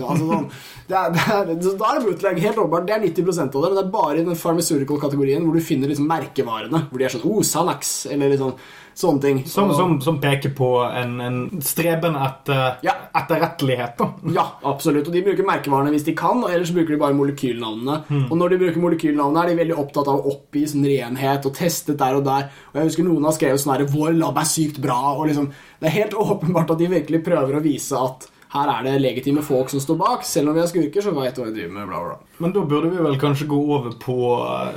[0.00, 0.48] Altså sånn
[0.88, 2.88] det er, det er, da er det bootleg, helt åpenbart.
[2.88, 5.90] Det er 90% av det, men det er bare i den pharmaceutical-kategorien hvor du finner
[5.90, 6.86] liksom merkevarene.
[6.88, 8.54] Hvor de er sånn Oh, Sanax, eller litt sånn
[8.96, 9.38] sånne ting.
[9.46, 12.94] Som, Og- som, som peker på en, en streben etter Ja.
[13.14, 13.96] etterrettelighet.
[13.98, 14.06] da.
[14.32, 15.06] Ja, absolutt.
[15.08, 18.26] Og de bruker merkevarene hvis de kan, og ellers bruker de bare molekylnavnene.
[18.30, 21.54] Og når de bruker molekylnavnene, er de veldig opptatt av å oppgi sånn renhet og
[21.54, 22.48] testet der og der.
[22.72, 25.52] Og jeg husker noen har skrevet sånn herre 'Vår lab er sykt bra', og liksom
[25.80, 29.42] Det er helt åpenbart at de virkelig prøver å vise at her er det legitime
[29.42, 30.22] folk som står bak.
[30.24, 31.88] Selv om vi er skurker, så vet du hva jeg driver med.
[31.88, 32.16] bla, bla.
[32.40, 34.72] Men da burde vi vel kanskje gå over på uh,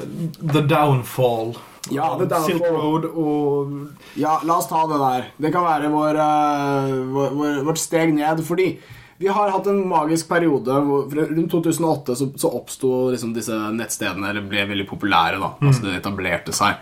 [0.53, 1.55] The Downfall.
[1.89, 2.51] Ja, det Downfall.
[2.51, 5.27] Silk Road og Ja, la oss ta det der.
[5.38, 8.43] Det kan være vår, eh, vår, vår, vårt steg ned.
[8.45, 8.69] Fordi
[9.19, 14.30] vi har hatt en magisk periode hvor rundt 2008 så, så oppsto liksom disse nettstedene
[14.32, 15.39] eller ble veldig populære.
[15.39, 16.80] da Altså Det etablerte seg.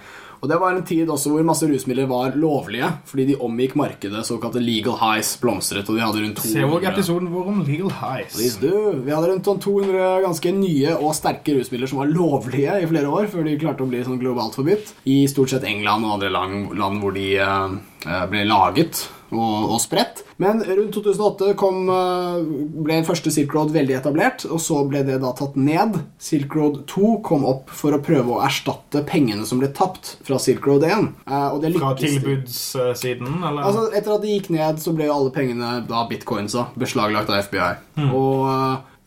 [0.47, 4.21] Og Det var en tid også hvor masse rusmidler var lovlige fordi de omgikk markedet.
[4.23, 5.89] Såkalte legal highs blomstret.
[5.91, 8.37] Og de hadde rundt Se òg episoden vår om Legal Highs.
[8.37, 8.93] Please do.
[9.03, 13.11] Vi hadde rundt sånn 200 ganske nye og sterke rusmidler som var lovlige i flere
[13.11, 14.95] år, før de klarte å bli sånn globalt forbudt.
[15.11, 19.79] I stort sett England og andre land, land hvor de uh, ble laget og, og
[19.83, 20.23] spredt.
[20.37, 22.41] Men rundt 2008 kom, eh,
[22.85, 25.97] ble første Silk Road veldig etablert, og så ble det da tatt ned.
[26.21, 30.37] Silk Road 2 kom opp for å prøve å erstatte pengene som ble tapt fra
[30.39, 31.09] Silk Road 1.
[31.27, 33.63] eh, Fra tilbudssiden, eller?
[33.67, 37.43] Altså, etter at det gikk ned, så ble jo alle pengene da bitcoinsa beslaglagt av
[37.47, 37.71] FBI.
[38.13, 38.47] Og,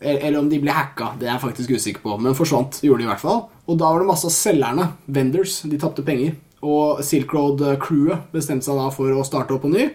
[0.03, 2.81] eh, eller om de ble hacka, det er jeg faktisk usikker på, men forsvant.
[2.83, 3.49] gjorde de i hvert fall.
[3.69, 6.35] Og da var det masse av selgerne, vendors, de tapte penger.
[6.63, 9.91] Og Silk Road-crewet bestemte seg da for å starte opp på ny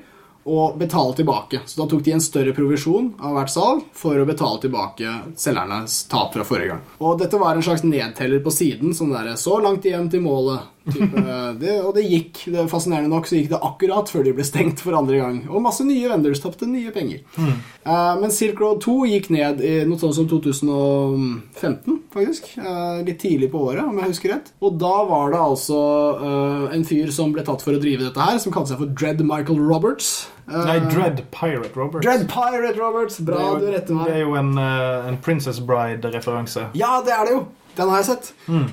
[0.46, 1.64] og betale tilbake.
[1.66, 6.04] Så da tok de en større provisjon av hvert salg for å betale tilbake selgernes
[6.12, 6.86] tap fra forrige gang.
[7.02, 10.72] Og dette var en slags nedteller på siden, sånn der, så langt igjen til målet.
[10.86, 14.44] Det, og det gikk, det er fascinerende nok, så gikk det akkurat før de ble
[14.46, 15.40] stengt for andre gang.
[15.50, 17.24] Og masse nye vendors tapte nye penger.
[17.42, 22.52] Eh, men Silk Road 2 gikk ned i noe sånt som 2015, faktisk.
[22.60, 24.54] Uh, litt tidlig på året, om jeg husker rett.
[24.62, 25.82] Og da var det altså
[26.22, 28.94] uh, en fyr som ble tatt for å drive dette her, som kalte seg for
[28.94, 30.28] Dread Michael Roberts.
[30.48, 32.06] Eh, Nei, Dread Pirate Roberts.
[32.06, 33.20] Dread Pirate Roberts!
[33.20, 34.10] Bra, er du retter meg.
[34.10, 36.70] det er jo en, eh, en Princess Bride-referanse.
[36.78, 37.46] Ja, det er det jo!
[37.76, 38.30] Den har jeg sett.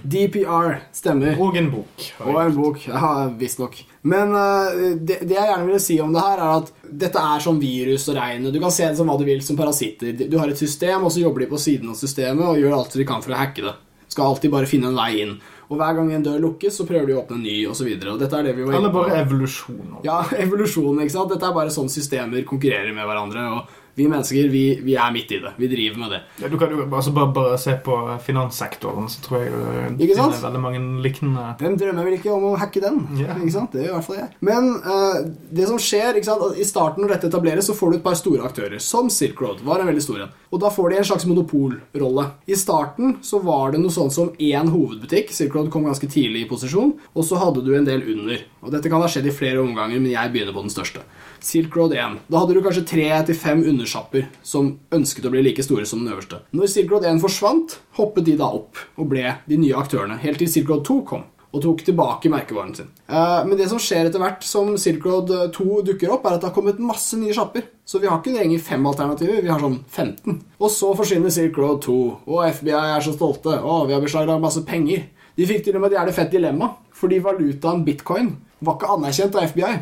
[0.07, 1.35] DPR stemmer.
[1.43, 2.05] Og en bok.
[2.23, 2.85] Og en bok.
[2.87, 3.81] Ja, visstnok.
[4.07, 6.71] Men uh, det, det jeg gjerne ville si om det her, er at
[7.03, 8.55] dette er som virus og regnet.
[8.55, 10.15] Du kan se det som hva du vil, som parasitter.
[10.23, 12.95] Du har et system, og så jobber de på siden av systemet og gjør alt
[12.99, 13.75] de kan for å hacke det.
[14.13, 15.35] Skal alltid bare finne en vei inn.
[15.73, 17.89] Og hver gang en dør lukkes, så prøver de å åpne en ny, osv.
[17.89, 20.01] Er det Eller bare evolusjon.
[20.05, 21.33] Ja, evolusjon, ikke sant?
[21.33, 23.47] Dette er bare sånn systemer konkurrerer med hverandre.
[23.57, 25.53] Og vi mennesker, vi, vi er midt i det.
[25.61, 26.21] Vi driver med det.
[26.41, 30.17] Ja, du kan jo altså bare, bare se på finanssektoren, så tror jeg det Ikke
[30.17, 30.37] sant?
[30.37, 33.03] finner veldig mange liknende Hvem drømmer vel ikke om å hacke den?
[33.21, 33.37] Ja.
[33.37, 33.77] Ikke sant?
[33.77, 34.31] Det gjør i hvert fall jeg.
[34.49, 35.19] Men uh,
[35.53, 36.57] det som skjer, ikke sant?
[36.57, 39.61] i starten når dette etableres, så får du et par store aktører, som Silk Road.
[39.67, 40.39] var en veldig stor en.
[40.53, 42.27] Og da får de en slags monopolrolle.
[42.45, 45.33] I starten så var det noe sånt som én hovedbutikk.
[45.33, 48.45] Silk Road kom ganske tidlig i posisjon, og så hadde du en del under.
[48.61, 51.07] Og dette kan ha skjedd i flere omganger, men jeg begynner på den største.
[51.41, 52.21] Silk Road 1.
[52.29, 56.05] Da hadde du kanskje tre til fem undersjapper som ønsket å bli like store som
[56.05, 56.45] den øverste.
[56.53, 60.43] Når Silk Road 1 forsvant, hoppet de da opp og ble de nye aktørene, helt
[60.45, 62.91] til Silk Road 2 kom og tok tilbake merkevaren sin.
[63.07, 66.45] Eh, men det som skjer etter hvert som Silk Road 2 dukker opp, er at
[66.45, 67.67] det har kommet masse nye sjapper.
[67.85, 70.39] Så vi har ikke lenger fem alternativer, vi har sånn 15.
[70.59, 73.59] Og så forsvinner Silk Road 2, og FBI er så stolte.
[73.61, 75.05] Å, vi har beslaglagt masse penger.
[75.37, 78.35] De fikk til og med et jævlig fett dilemma, fordi valutaen bitcoin
[78.65, 79.73] var ikke anerkjent av FBI.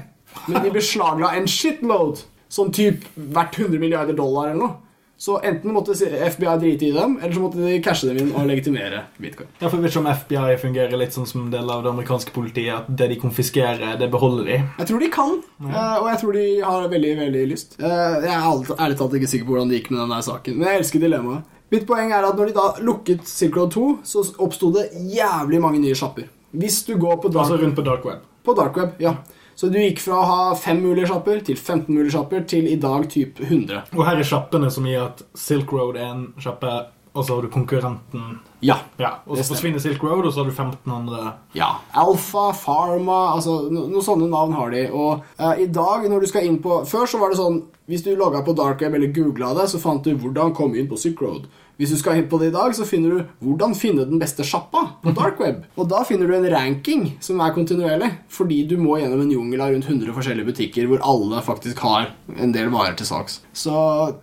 [0.51, 4.79] Men de beslagla en shitload, sånn typ verdt 100 milliarder dollar eller noe.
[5.21, 8.47] Så enten måtte FBI drite i dem, eller så måtte de cashe dem inn og
[8.49, 9.51] legitimere bitcoin.
[9.61, 11.91] Ja, for Jeg vet ikke om FBI fungerer litt sånn som en del av det
[11.93, 12.73] amerikanske politiet.
[12.79, 14.57] At det de konfiskerer, det beholder de.
[14.79, 15.35] Jeg tror de kan,
[15.66, 15.83] ja.
[16.01, 17.77] og jeg tror de har veldig veldig lyst.
[17.79, 20.68] Eh, Jeg er ærlig talt ikke sikker på hvordan det gikk med denne saken, men
[20.71, 21.45] jeg elsker dilemmaet.
[21.71, 25.61] Mitt poeng er at når de da lukket Silk Road 2, så oppsto det jævlig
[25.62, 26.27] mange nye sjapper.
[26.57, 28.25] Hvis du går på dark, Altså rundt på dark web.
[28.43, 29.12] på dark web, ja.
[29.61, 32.78] Så du gikk fra å ha fem mulige sjapper til 15 mulige sjapper til i
[32.80, 33.90] dag typ 100.
[33.92, 36.70] Og her er sjappene som gir at Silk Road er en sjappe,
[37.12, 38.38] og så har du konkurrenten.
[38.64, 38.78] Ja.
[38.96, 41.74] Ja, Og så forsvinner Silk Road, og så har du 15 andre Ja.
[41.92, 44.86] Alfa, Pharma altså no, Noen sånne navn har de.
[44.96, 48.06] Og uh, i dag, når du skal inn på Før så var det sånn Hvis
[48.06, 50.96] du logga på dark web eller googla det, så fant du 'hvordan komme inn på
[50.96, 51.50] Silk Road'.
[51.81, 54.45] Hvis du skal inn på det i dag, så finner du 'hvordan finne den beste
[54.45, 55.64] sjappa' på dark web.
[55.81, 59.61] Og da finner du en ranking som er kontinuerlig, fordi du må gjennom en jungel
[59.62, 63.41] av rundt 100 forskjellige butikker hvor alle faktisk har en del varer til salgs.
[63.55, 63.72] Så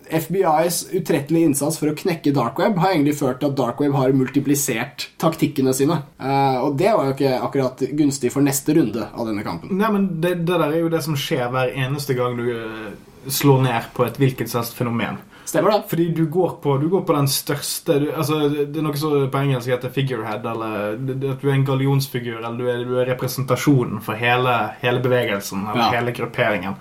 [0.06, 3.94] FBIs utrettelige innsats for å knekke dark web har egentlig ført til at dark web
[3.94, 6.04] har multiplisert taktikkene sine.
[6.22, 9.74] Eh, og det var jo ikke akkurat gunstig for neste runde av denne kampen.
[9.76, 12.94] Nei, men det, det der er jo det som skjer hver eneste gang du eh,
[13.28, 15.18] slår ned på et hvilket som helst fenomen.
[15.48, 15.84] Stemmer det?
[15.88, 19.14] Fordi du går på, du går på den største du, altså, Det er noe som
[19.32, 20.98] på engelsk heter figurehead, eller
[21.32, 25.64] at du er en gallionsfigur, eller du er, du er representasjonen for hele, hele bevegelsen,
[25.72, 25.90] eller Ja.
[26.02, 26.76] hele grupperingen.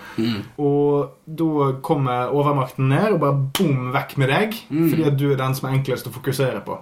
[0.58, 5.36] Og da kommer overmakten ned og bare bom, vekk med deg, fordi at du er
[5.40, 6.78] den som er enklest å fokusere på.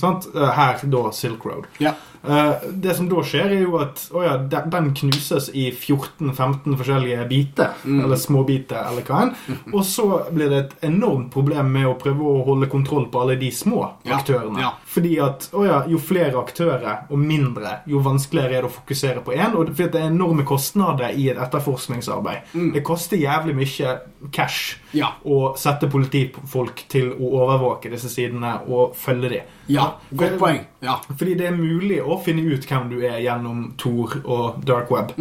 [0.00, 0.26] Sant?
[0.34, 1.66] Eh, Her, da, Silk Road.
[1.78, 1.92] Ja.
[2.22, 7.24] Eh, det som da skjer, er jo at oh ja, den knuses i 14-15 forskjellige
[7.30, 7.78] biter.
[7.86, 9.32] Eller småbiter, eller hva enn.
[9.76, 13.38] Og så blir det et enormt problem med å prøve å holde kontroll på alle
[13.40, 14.60] de små Ja, aktørene.
[14.60, 14.74] ja.
[14.90, 19.24] Fordi at oh ja, jo flere aktører og mindre, jo vanskeligere er det å fokusere
[19.24, 19.54] på én.
[19.56, 22.52] Og det, er enorme kostnader i et etterforskningsarbeid.
[22.74, 23.96] Det koster jævlig mye
[24.34, 25.12] cash Ja.
[25.24, 29.54] Og sette politifolk til å overvåke disse sidene og følge dem.
[29.70, 30.64] Ja, godt poeng.
[30.82, 30.98] Ja.
[31.10, 35.14] Fordi det er mulig å finne ut hvem du er gjennom Tor og Dark Web.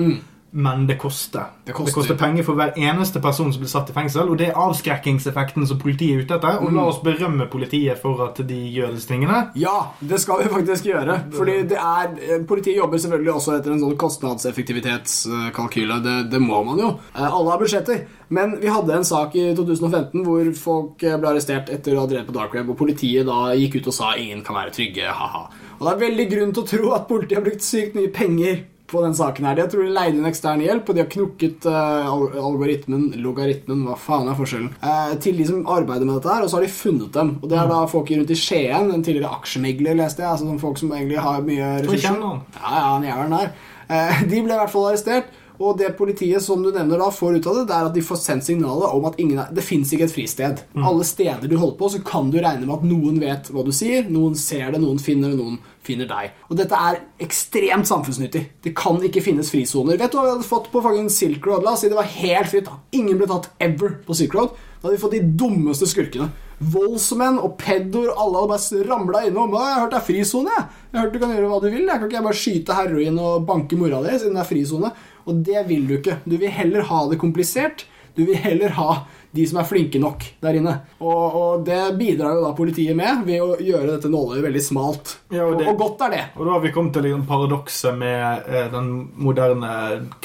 [0.51, 1.39] Men det koster.
[1.39, 1.45] Mm.
[1.65, 2.15] Det koster.
[2.17, 4.29] penger for hver eneste person som blir satt i fengsel.
[4.29, 6.57] Og det er avskrekkingseffekten som politiet er ute etter.
[6.63, 6.75] Og Mm.
[6.75, 9.51] la oss berømme politiet for at de gjør disse tingene.
[9.55, 11.19] Ja, det skal vi faktisk gjøre.
[11.31, 16.01] Fordi det er, eh, Politiet jobber selvfølgelig også etter en sånn kostnadseffektivitetskalkyle.
[16.03, 16.89] Det, det må man jo.
[17.15, 18.05] Eh, Alle har budsjetter.
[18.29, 22.07] Men vi hadde en sak i 2015 hvor folk eh, ble arrestert etter å ha
[22.07, 25.07] drevet på dark web, og politiet da gikk ut og sa ingen kan være trygge.
[25.09, 25.47] haha.
[25.79, 28.59] Og det er veldig grunn til å tro at politiet har brukt sykt mye penger
[28.89, 29.55] på den saken her.
[29.55, 32.09] De har trolig leid inn ekstern hjelp, og de har knukket uh,
[32.41, 36.51] algoritmen, logaritmen, hva faen er forskjellen, uh, til de som arbeider med dette her, og
[36.51, 37.35] så har de funnet dem.
[37.39, 40.81] Og det er da folk rundt i Skien, en tidligere aksjemegler, leste jeg, altså folk
[40.81, 42.23] som egentlig har mye ressurser.
[42.23, 43.53] Ja, ja, han jævelen der.
[43.89, 45.37] Uh, de ble i hvert fall arrestert.
[45.59, 48.03] Og det politiet som du nevner da får ut av det, det er at de
[48.05, 50.61] får sendt signalet om at ingen er, det fins ikke et fristed.
[50.79, 53.73] Alle steder du holder på, så kan du regne med at noen vet hva du
[53.75, 56.31] sier, noen ser det, noen finner det, noen finner deg.
[56.47, 58.45] Og dette er ekstremt samfunnsnyttig.
[58.63, 59.99] Det kan ikke finnes frisoner.
[59.99, 61.67] Vet du hva vi hadde fått på fucking Silk Road?
[61.67, 62.71] La oss si det var helt fritt.
[62.95, 64.55] Ingen ble tatt ever på Silk Road.
[64.79, 66.31] Da hadde vi fått de dummeste skurkene.
[66.59, 69.53] Voldsmenn og pedoer, alle hadde bare ramla innom.
[69.55, 70.65] 'Jeg har hørt det er frisone, jeg.
[70.93, 71.87] Har hørt du kan gjøre hva du vil.
[71.87, 74.91] Jeg kan ikke bare skyte heroin og banke mora di siden det er frisone?'
[75.29, 76.19] Og det vil du ikke.
[76.25, 77.85] Du vil heller ha det komplisert.
[78.19, 78.91] Du vil heller ha
[79.31, 80.71] de som er flinke nok der inne.
[81.05, 85.11] Og, og det bidrar jo da politiet med ved å gjøre dette nåløyet veldig smalt.
[85.29, 86.21] Ja, og og, det- og godt er det.
[86.35, 88.89] Og da har vi kommet til liksom paradokset med eh, den
[89.21, 89.69] moderne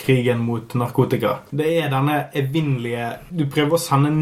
[0.01, 1.35] krigen mot narkotika.
[1.53, 4.15] Det er denne evinnelige Du prøver å sende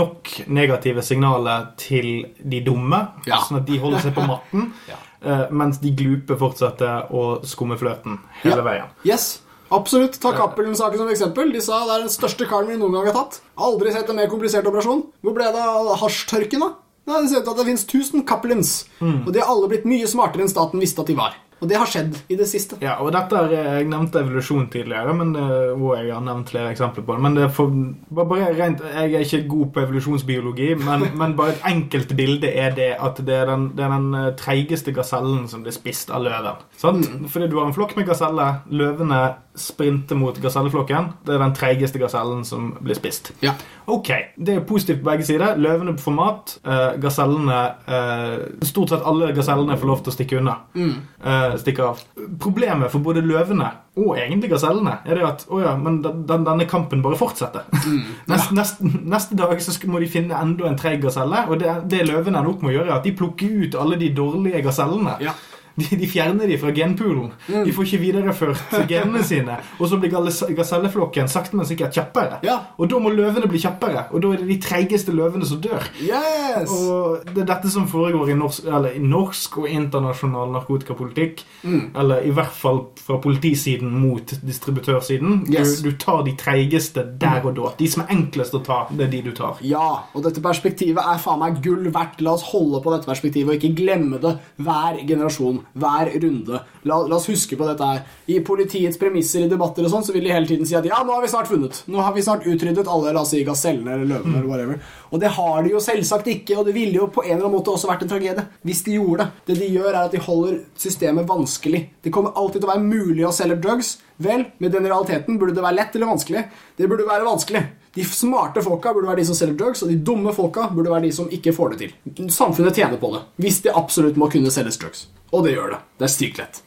[0.00, 2.10] nok negative signaler til
[2.40, 3.42] de dumme, Ja.
[3.44, 4.96] sånn at de holder seg på matten, Ja.
[5.20, 8.88] eh, mens de glupe fortsetter å skumme fløten hele veien.
[9.04, 10.18] Yes, absolutt.
[10.22, 11.52] Ta Cappelen-saken som eksempel.
[11.54, 13.40] De sa det er den største karen vi noen gang har tatt.
[13.60, 15.04] Aldri sett en mer komplisert operasjon.
[15.24, 16.72] Hvor ble det av hasjtørken, da?
[17.10, 18.74] Nei, det ser ut til at det finnes 1000 Cappelens.
[19.02, 21.38] Og de har alle blitt mye smartere enn staten visste at de var.
[21.60, 22.78] Og det har skjedd i det siste.
[22.80, 25.42] Ja, og dette er, Jeg nevnte evolusjon tidligere, men, det
[25.74, 27.20] og jeg har nevnt flere eksempler på det.
[27.26, 27.74] Men det for,
[28.16, 32.72] bare- rent, jeg er ikke god på evolusjonsbiologi, men, men bare et enkelt bilde er
[32.78, 36.24] det at det er den, det er den eh, treigeste gasellen som blir spist av
[36.24, 36.64] løven.
[36.80, 37.10] Sant?
[37.28, 38.62] Fordi du har en flokk med gaseller.
[38.72, 39.20] Løvene
[39.60, 41.10] sprinter mot gaselleflokken.
[41.26, 43.32] Det er den treigeste gasellen som blir spist.
[43.44, 43.54] Ja.
[43.90, 45.56] Ok, Det er positivt på begge sider.
[45.56, 46.56] Løvene får mat.
[46.64, 50.56] eh, gasellene eh, Stort sett alle gasellene får lov til å stikke unna.
[50.74, 52.02] Eh, stikke av.
[52.40, 56.44] Problemet for både løvene og egentlig gasellene er det at oh ja, men den, den,
[56.46, 57.66] denne kampen bare fortsetter.
[58.30, 62.04] neste, neste, neste dag så må de finne enda en treig gaselle, og det, det
[62.06, 65.16] løvene ender opp med å gjøre, er at de plukker ut alle de dårlige gasellene.
[65.24, 65.34] Ja.
[65.80, 67.32] De, de fjerner de fra genpoolen.
[67.48, 67.64] Mm.
[67.66, 69.58] De får ikke videreført genene sine.
[69.78, 72.40] Og så blir gaselleflokken sakte, men sikkert kjappere.
[72.46, 72.58] Ja.
[72.78, 75.86] Og da må løvene bli kjappere, og da er det de treigeste løvene som dør.
[76.04, 76.70] Yes!
[76.70, 81.44] Og det er dette som foregår i norsk, eller i norsk og internasjonal narkotikapolitikk.
[81.64, 81.82] Mm.
[82.00, 85.44] Eller i hvert fall fra politisiden mot distributørsiden.
[85.50, 85.78] Yes.
[85.80, 87.74] Du, du tar de treigeste der og da.
[87.78, 89.60] De som er enklest å ta, det er de du tar.
[89.66, 92.20] Ja, og dette perspektivet er faen meg gull verdt.
[92.24, 96.60] La oss holde på dette perspektivet og ikke glemme det hver generasjon, hver runde.
[96.88, 98.02] La, la oss huske på dette her.
[98.30, 101.00] I politiets premisser i debatter og sånn, så vil de hele tiden si at ja,
[101.06, 101.82] nå har vi snart funnet.
[101.90, 104.92] Nå har vi snart utryddet alle la oss si, gasellene eller løvene eller whatever.
[105.10, 107.56] Og det har de jo selvsagt ikke, og det ville jo på en eller annen
[107.58, 109.44] måte også vært en tragedie hvis de gjorde det.
[109.50, 111.82] Det de gjør, er at de holder systemet vanskelig.
[112.04, 113.96] Det kommer alltid til å være mulig å selge drugs.
[114.20, 116.44] Vel, med den realiteten burde det være lett eller vanskelig.
[116.76, 117.62] Det burde være vanskelig.
[117.94, 121.08] De smarte folka burde være de som selger drugs, og de dumme folka burde være
[121.08, 122.28] de som ikke får det til.
[122.30, 125.08] Samfunnet tjener på det, hvis de absolutt må kunne selges drugs.
[125.34, 125.80] Og det gjør det.
[125.98, 126.60] Det er sykt lett.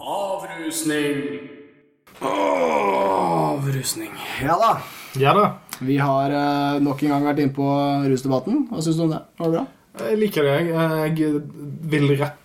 [0.00, 1.20] Avrusning.
[2.24, 4.16] Avrusning.
[4.40, 4.72] Ja da.
[5.20, 5.46] Ja da.
[5.82, 7.68] Vi har eh, nok en gang vært inne på
[8.08, 8.66] rusdebatten.
[8.70, 9.22] Hva syns du om det?
[9.40, 9.64] Var det bra?
[10.06, 10.54] Jeg liker det.
[10.70, 11.42] Jeg, jeg
[11.92, 12.41] vil rette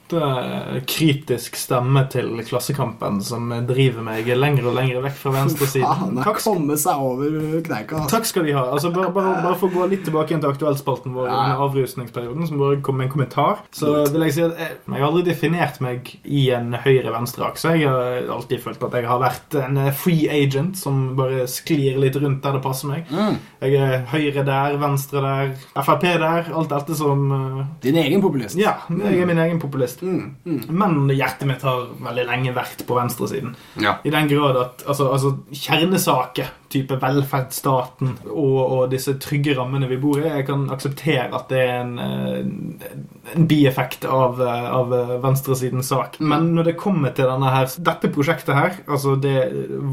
[0.88, 6.18] kritisk stemme til Klassekampen, som driver meg lenger og lenger vekk fra venstresiden.
[6.20, 8.02] Takk, har kommet seg over kneika.
[8.04, 8.16] Altså.
[8.18, 8.64] takk skal de ha.
[8.76, 11.38] Altså, bare, bare, bare for å gå litt tilbake igjen til aktuellspalten vår Ja.
[11.44, 15.02] under avrusningsperioden, som bare kom med en kommentar, så vil jeg si at jeg, jeg
[15.02, 17.76] har aldri definert meg i en høyre-venstre-akse.
[17.78, 22.16] Jeg har alltid følt at jeg har vært en free agent som bare sklir litt
[22.22, 23.10] rundt der det passer meg.
[23.12, 23.38] Mm.
[23.62, 25.54] Jeg er høyre der, venstre der,
[25.84, 26.52] Frp der.
[26.54, 28.58] Alt dette som eh, Din egen populist.
[28.60, 29.97] Ja, jeg er min egen populist.
[30.02, 30.62] Mm, mm.
[30.70, 33.56] Men hjertet mitt har veldig lenge vært på venstresiden.
[33.82, 33.98] Ja.
[34.04, 40.00] I den grad at altså, altså kjernesaker, type velferdsstaten og, og disse trygge rammene vi
[40.02, 44.92] bor i, jeg kan akseptere at det er en, eh, en bieffekt av, eh, av
[44.96, 46.20] eh, venstresidens sak.
[46.20, 49.36] Men når det kommer til her, dette prosjektet her, altså det,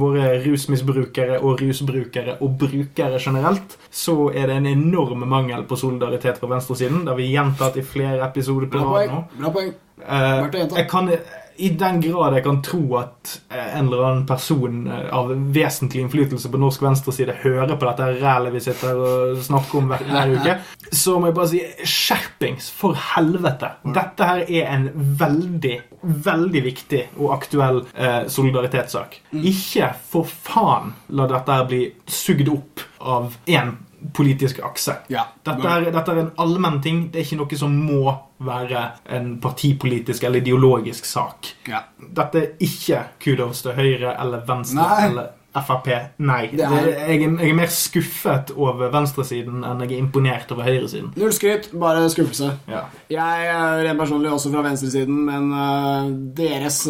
[0.01, 6.43] våre rusmisbrukere og rusbrukere og brukere generelt, så er det en enorm mangel på solidaritet
[6.43, 7.05] fra venstresiden.
[7.05, 9.25] Det har vi gjentatt i flere episoder på rad nå.
[9.39, 9.75] Bra poeng.
[10.05, 11.09] Eh, jeg kan,
[11.57, 16.03] I den grad jeg kan tro at eh, en eller annen person eh, av vesentlig
[16.03, 20.35] innflytelse på norsk venstreside hører på dette rælet vi sitter og snakker om hver, hver
[20.35, 20.57] uke,
[20.91, 21.63] så må jeg bare si
[21.95, 23.75] skjerpings, for helvete.
[23.95, 24.89] Dette her er en
[25.21, 29.21] veldig, veldig viktig og aktuell eh, solidaritetssak.
[29.33, 29.47] Mm.
[29.55, 33.77] Ikke for faen la dette her bli sugd opp av én
[34.13, 34.97] politisk akse.
[35.09, 35.27] Ja.
[35.43, 37.07] Dette er, dette er en allmenn ting.
[37.13, 38.13] Det er ikke noe som må
[38.45, 38.83] være
[39.17, 41.55] en partipolitisk eller ideologisk sak.
[41.71, 41.85] Ja.
[41.97, 45.07] Dette er ikke kudos til Høyre eller Venstre Nei.
[45.09, 45.89] eller Frp.
[46.19, 46.49] Nei.
[46.51, 50.65] Det er- Det jeg, jeg er mer skuffet over venstresiden enn jeg er imponert over
[50.67, 51.13] høyresiden.
[51.17, 52.51] Null skryt, bare skuffelse.
[52.69, 52.83] Ja.
[53.09, 56.81] Jeg er rent personlig også fra venstresiden, men uh, deres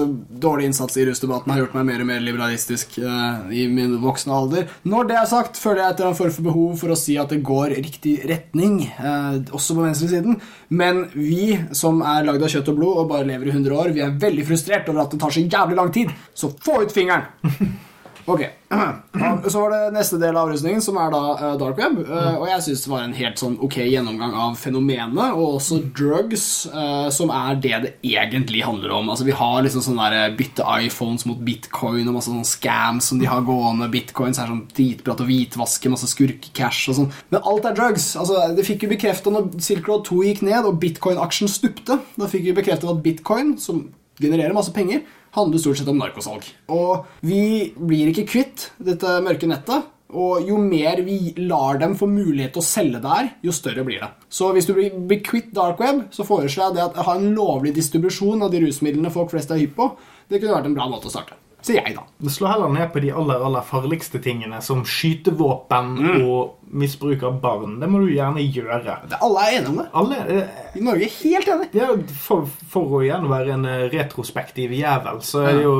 [0.40, 4.32] dårlige innsats i rusdebatten har gjort meg mer og mer liberalistisk uh, i min voksne
[4.34, 4.66] alder.
[4.88, 7.28] Når det er sagt, føler jeg etter en form for behov for å si at
[7.34, 10.40] det går riktig retning, uh, også på venstresiden.
[10.74, 13.92] Men vi som er lagd av kjøtt og blod og bare lever i 100 år,
[13.94, 16.14] vi er veldig frustrert over at det tar så jævlig lang tid.
[16.34, 17.28] Så få ut fingeren!
[18.26, 18.40] Ok,
[19.52, 21.98] Så var det neste del av avrusningen, som er da eh, dark web.
[22.06, 25.78] eh, og jeg syns det var en helt sånn ok gjennomgang av fenomenet, og også
[25.94, 29.10] drugs, eh, som er det det egentlig handler om.
[29.12, 33.20] Altså Vi har liksom sånn der bytte iPhones mot bitcoin og masse sånne scams som
[33.20, 33.90] de har gående.
[33.92, 37.10] Bitcoins er sånn dritbra til å hvitvaske, masse skurkecash og sånn.
[37.34, 38.14] Men alt er drugs.
[38.20, 42.00] Altså Det fikk vi bekrefta når Silk Road 2 gikk ned og bitcoin-aksjen stupte.
[42.16, 43.84] Da fikk vi bekreftet at bitcoin, som
[44.20, 45.02] genererer masse penger,
[45.34, 46.46] handler stort sett om narkosalg.
[46.74, 49.90] Og vi blir ikke kvitt dette mørke nettet.
[50.14, 53.98] Og jo mer vi lar dem få mulighet til å selge der, jo større blir
[54.04, 54.10] det.
[54.30, 57.32] Så hvis du blir blir kvitt dark web, så foreslår jeg det at ha en
[57.34, 59.88] lovlig distribusjon av de rusmidlene folk flest er hypp på.
[60.30, 61.34] Det kunne vært en bra måte å starte.
[61.64, 62.04] Sier jeg, da.
[62.30, 66.24] Slå heller ned på de aller aller farligste tingene, som skytevåpen Mm.
[66.28, 67.76] og misbruk av barn.
[67.80, 68.96] Det må du gjerne gjøre.
[69.08, 69.86] Det, alle er enige om det.
[70.00, 71.68] Alle eh, I Norge er helt enig.
[71.78, 71.88] Ja,
[72.24, 75.74] for, for å igjen være en eh, retrospektiv jævel, så er det jo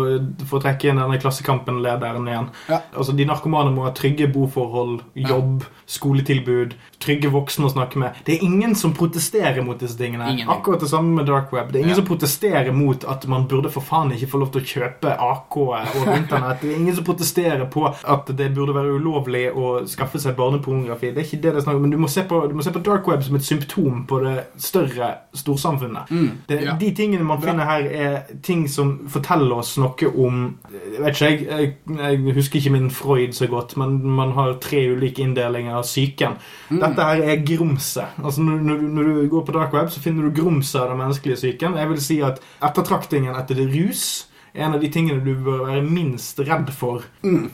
[0.47, 2.49] For å trekke inn denne Klassekampen-lederen igjen.
[2.71, 2.81] Ja.
[2.95, 8.21] Altså, De narkomane må ha trygge boforhold, jobb, skoletilbud, trygge voksne å snakke med.
[8.27, 10.31] Det er ingen som protesterer mot disse tingene.
[10.33, 10.49] Ingen.
[10.53, 11.73] Akkurat det samme med dark web.
[11.73, 12.01] Det er ingen Ja.
[12.03, 15.57] som protesterer mot at man burde for faen ikke få lov til å kjøpe AK
[15.65, 16.61] over internett.
[16.63, 20.37] Det er ingen som protesterer på at det burde være ulovlig å skaffe seg
[20.85, 21.07] barnepornografi.
[21.15, 22.63] Det er ikke det det er snakk om, men du må, se på, du må
[22.63, 26.09] se på dark web som et symptom på det større storsamfunnet.
[26.49, 26.77] det, ja.
[26.81, 31.59] De tingene man finner her, er ting som forteller oss noe om Jeg vet ikke,
[31.59, 35.83] jeg, jeg, husker ikke min Freud så godt, men man har tre ulike inndelinger av
[35.83, 36.37] psyken.
[36.71, 38.05] Dette her er grumset.
[38.23, 40.89] Altså når, når, du- når du går på dark web, så finner du grumset av
[40.91, 41.75] den menneskelige psyken.
[41.77, 45.83] Jeg vil si at ettertraktingen etter det rus en av de tingene du bør være
[45.83, 47.49] minst redd for mm.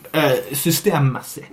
[0.52, 1.46] systemmessig.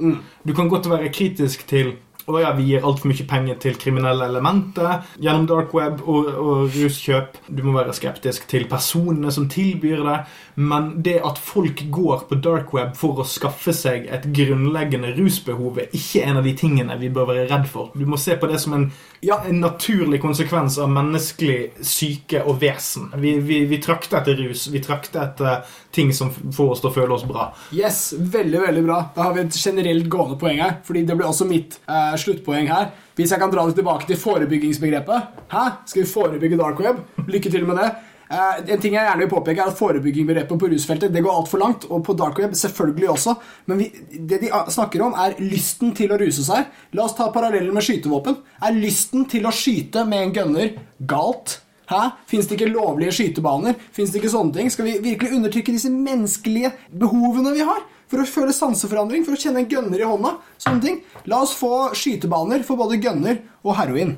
[0.44, 1.94] Du kan godt være kritisk til
[2.28, 6.74] å ja, vi gir altfor mye penger til kriminelle elementer gjennom dark web og, og
[6.76, 7.38] ruskjøp.
[7.48, 10.18] Du må være skeptisk til personene som tilbyr det.
[10.58, 15.78] Men det at folk går på dark web for å skaffe seg et grunnleggende rusbehov,
[15.84, 17.92] er ikke en av de tingene vi bør være redd for.
[17.96, 18.88] Du må se på det som en,
[19.22, 19.40] Ja.
[19.48, 23.08] en naturlig konsekvens av menneskelig syke og vesen.
[23.22, 24.68] Vi, vi, vi trakter etter rus.
[24.74, 25.64] Vi trakter etter
[25.96, 27.48] ting som får oss til å føle oss bra.
[27.74, 29.00] Yes, veldig, veldig bra.
[29.16, 30.76] Da har vi et generelt gående poeng her.
[30.86, 32.92] Fordi det blir også mitt eh, sluttpoeng her.
[33.18, 35.42] Hvis jeg kan dra det tilbake til forebyggingsbegrepet.
[35.54, 35.66] Hæ?
[35.86, 37.02] Skal vi forebygge dark web?
[37.28, 37.90] Lykke til med det.
[38.28, 41.62] Uh, en ting jeg gjerne vil påpeke er at Forebyggingbegrepet på rusfeltet det går altfor
[41.62, 41.86] langt.
[41.88, 43.38] Og på dark web selvfølgelig også.
[43.72, 43.88] Men vi,
[44.20, 46.68] det de snakker om, er lysten til å ruse seg.
[46.98, 48.42] La oss ta parallellen med skytevåpen.
[48.68, 50.76] Er lysten til å skyte med en gunner
[51.08, 51.62] galt?
[51.88, 52.02] Hæ?
[52.28, 53.78] Fins det ikke lovlige skytebaner?
[53.96, 54.72] Fins det ikke sånne ting?
[54.74, 57.86] Skal vi virkelig undertrykke disse menneskelige behovene vi har?
[58.08, 60.38] For å føle sanseforandring, for å kjenne en gønner i hånda?
[60.64, 61.02] Sånne ting.
[61.28, 64.16] La oss få skytebaner for både gønner og heroin.